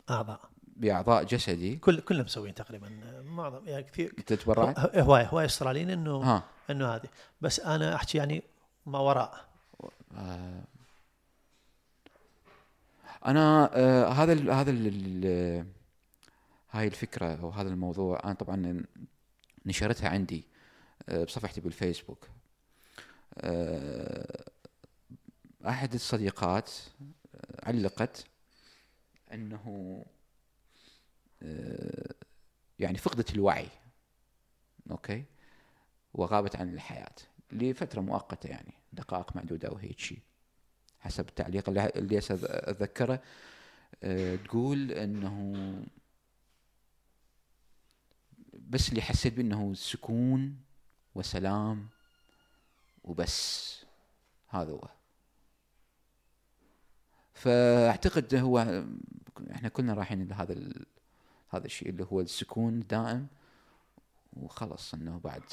أعضاء. 0.09 0.39
بأعضاء 0.77 1.23
جسدي. 1.23 1.75
كل 1.75 1.99
كلنا 1.99 2.23
مسوين 2.23 2.53
تقريبا 2.53 2.89
معظم 3.23 3.67
يعني 3.67 3.83
كثير. 3.83 4.13
تتبرع 4.25 4.73
هواي 4.95 5.27
هواي 5.31 5.45
أستراليين 5.45 5.89
إنه. 5.89 6.43
إنه 6.69 6.87
هذه. 6.87 7.09
بس 7.41 7.59
أنا 7.59 7.95
أحكي 7.95 8.17
يعني 8.17 8.43
ما 8.85 8.99
وراء. 8.99 9.47
أنا 13.28 13.69
آه 13.73 14.09
هذا 14.09 14.34
ال 14.34 14.49
هذا 14.51 14.71
ال 14.71 15.67
هاي 16.71 16.88
الفكرة 16.88 17.36
أو 17.41 17.49
هذا 17.49 17.69
الموضوع 17.69 18.21
أنا 18.23 18.34
طبعا 18.34 18.84
نشرتها 19.65 20.09
عندي 20.09 20.43
آه، 21.09 21.23
بصفحتي 21.23 21.61
بالفيسبوك. 21.61 22.28
آه، 23.38 24.43
أحد 25.67 25.93
الصديقات 25.93 26.71
آه، 27.36 27.69
علقت 27.69 28.25
أنه 29.34 30.05
يعني 32.80 32.97
فقدت 32.97 33.34
الوعي 33.36 33.67
أوكي؟ 34.91 35.23
وغابت 36.13 36.55
عن 36.55 36.73
الحياة 36.73 37.15
لفترة 37.51 38.01
مؤقتة 38.01 38.47
يعني 38.47 38.73
دقائق 38.93 39.36
معدودة 39.36 39.67
أو 39.67 39.75
هيك 39.75 39.99
شيء 39.99 40.19
حسب 40.99 41.29
التعليق 41.29 41.69
اللي 41.69 41.89
اللي 41.95 42.17
اتذكره 42.17 43.21
تقول 44.45 44.91
إنه 44.91 45.53
بس 48.53 48.89
اللي 48.89 49.01
حسيت 49.01 49.33
بيه 49.33 49.41
إنه 49.41 49.73
سكون 49.73 50.61
وسلام 51.15 51.87
وبس 53.03 53.85
هذا 54.49 54.71
هو 54.71 54.89
فأعتقد 57.33 58.35
هو 58.35 58.83
إحنا 59.51 59.69
كلنا 59.69 59.93
رايحين 59.93 60.27
لهذا. 60.27 60.55
هذا 61.49 61.65
الشيء 61.65 61.89
اللي 61.89 62.07
هو 62.11 62.21
السكون 62.21 62.79
دائم 62.79 63.27
وخلص 64.33 64.93
إنه 64.93 65.19
بعد 65.23 65.43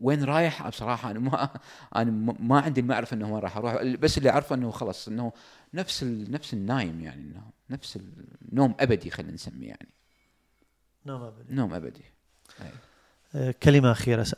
وين 0.00 0.24
رايح؟ 0.24 0.68
بصراحة 0.68 1.10
أنا 1.10 1.18
ما 1.18 1.50
أنا 1.96 2.10
ما 2.40 2.60
عندي 2.60 2.80
المعرفه 2.80 3.14
إنه 3.14 3.32
وين 3.32 3.42
راح 3.42 3.56
أروح 3.56 3.82
بس 3.82 4.18
اللي 4.18 4.30
أعرفه 4.30 4.54
إنه 4.54 4.70
خلص 4.70 5.08
إنه 5.08 5.32
نفس 5.74 6.02
ال... 6.02 6.30
نفس 6.30 6.54
النايم 6.54 7.00
يعني 7.00 7.20
إنه 7.20 7.42
نفس 7.70 7.98
النوم 8.52 8.74
أبدي 8.80 9.10
خلينا 9.10 9.32
نسميه 9.32 9.68
يعني. 9.68 9.88
نوم 11.06 11.22
أبدي. 11.22 11.54
نوم 11.54 11.74
أبدي. 11.74 12.04
أي. 12.60 12.70
آه، 13.34 13.54
كلمة 13.62 13.92
أخيرة 13.92 14.22
سأ. 14.22 14.36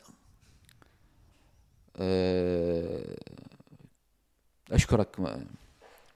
آه، 1.97 3.17
أشكرك 4.71 5.19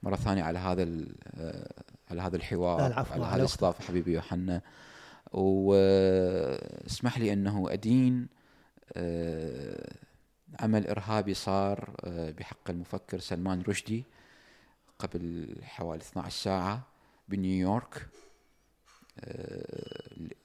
مرة 0.02 0.16
ثانية 0.16 0.42
على 0.42 0.58
هذا 0.58 0.86
آه، 1.34 1.72
على 2.10 2.22
هذا 2.22 2.36
الحوار 2.36 2.80
على 2.82 3.24
هذا 3.24 3.36
الاستضافة 3.36 3.84
حبيبي 3.84 4.12
يوحنا. 4.12 4.62
واسمح 5.32 7.18
لي 7.18 7.32
أنه 7.32 7.72
أدين 7.72 8.28
عمل 10.60 10.86
إرهابي 10.86 11.34
صار 11.34 11.94
بحق 12.38 12.70
المفكر 12.70 13.18
سلمان 13.18 13.62
رشدي 13.68 14.04
قبل 14.98 15.54
حوالي 15.62 16.02
12 16.02 16.30
ساعة 16.42 16.86
بنيويورك. 17.28 18.08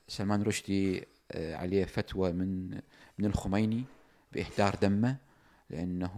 سلمان 0.07 0.43
رشدي 0.43 1.07
آه، 1.31 1.55
عليه 1.55 1.85
فتوى 1.85 2.31
من 2.31 2.71
من 3.17 3.25
الخميني 3.25 3.83
بإهدار 4.31 4.75
دمه 4.75 5.17
لأنه 5.69 6.15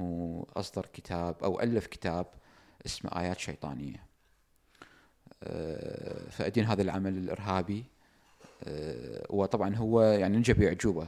أصدر 0.56 0.86
كتاب 0.94 1.44
أو 1.44 1.60
ألف 1.60 1.88
كتاب 1.88 2.26
اسمه 2.86 3.20
آيات 3.20 3.40
شيطانية. 3.40 4.06
آه، 5.44 6.30
فأدين 6.30 6.66
هذا 6.66 6.82
العمل 6.82 7.18
الإرهابي. 7.18 7.80
آه، 7.80 7.93
وطبعا 9.30 9.76
هو 9.76 10.02
يعني 10.02 10.38
نجى 10.38 10.54
بإعجوبة 10.54 11.08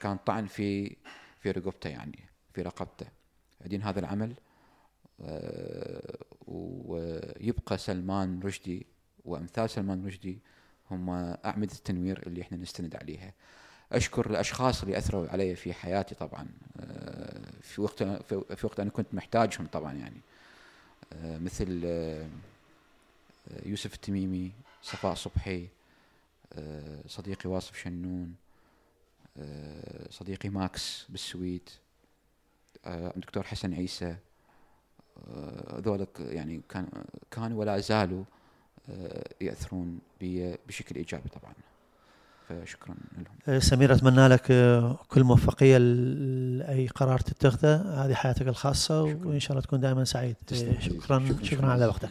كان 0.00 0.16
طعن 0.26 0.46
في 0.46 0.96
في 1.40 1.50
رقبته 1.50 1.90
يعني 1.90 2.18
في 2.54 2.62
رقبته. 2.62 3.06
أدين 3.62 3.82
هذا 3.82 4.00
العمل 4.00 4.34
ويبقى 6.46 7.78
سلمان 7.78 8.40
رشدي 8.44 8.86
وأمثال 9.24 9.70
سلمان 9.70 10.06
رشدي 10.06 10.38
هم 10.90 11.10
أعمدة 11.44 11.72
التنوير 11.72 12.26
اللي 12.26 12.42
إحنا 12.42 12.58
نستند 12.58 12.96
عليها. 12.96 13.32
أشكر 13.92 14.30
الأشخاص 14.30 14.82
اللي 14.82 14.98
أثروا 14.98 15.28
علي 15.28 15.54
في 15.54 15.72
حياتي 15.72 16.14
طبعا 16.14 16.48
آه، 16.80 17.50
في 17.62 17.80
وقت 17.80 18.02
في 18.54 18.66
وقت 18.66 18.80
أنا 18.80 18.90
كنت 18.90 19.14
محتاجهم 19.14 19.66
طبعا 19.66 19.92
يعني. 19.92 20.20
آه، 21.12 21.38
مثل 21.38 21.82
آه، 21.84 22.28
يوسف 23.66 23.94
التميمي 23.94 24.52
صفاء 24.82 25.14
صبحي 25.14 25.68
صديقي 27.06 27.50
واصف 27.50 27.76
شنون 27.76 28.34
صديقي 30.10 30.48
ماكس 30.48 31.06
بالسويد 31.08 31.68
الدكتور 32.86 33.42
حسن 33.42 33.74
عيسى 33.74 34.16
ذولك 35.74 36.20
يعني 36.20 36.60
كان 36.68 36.88
كانوا 37.30 37.60
ولا 37.60 37.78
زالوا 37.78 38.24
يأثرون 39.40 39.98
بي 40.20 40.56
بشكل 40.68 40.96
إيجابي 40.96 41.28
طبعا. 41.28 41.52
فشكرا 42.48 42.94
لهم. 43.46 43.60
سمير 43.60 43.94
أتمنى 43.94 44.28
لك 44.28 44.50
آه، 44.50 44.98
كل 45.08 45.24
موفقية 45.24 45.78
لأي 45.78 46.86
قرار 46.86 47.18
تتخذه. 47.18 48.04
هذه 48.04 48.14
حياتك 48.14 48.48
الخاصة 48.48 49.08
شكرا. 49.10 49.26
وإن 49.26 49.40
شاء 49.40 49.50
الله 49.50 49.62
تكون 49.62 49.80
دائما 49.80 50.04
سعيد. 50.04 50.36
شكرا 50.52 50.80
شكرا, 50.80 51.26
شكرا, 51.28 51.44
شكرا 51.44 51.66
على 51.66 51.86
وقتك. 51.86 52.10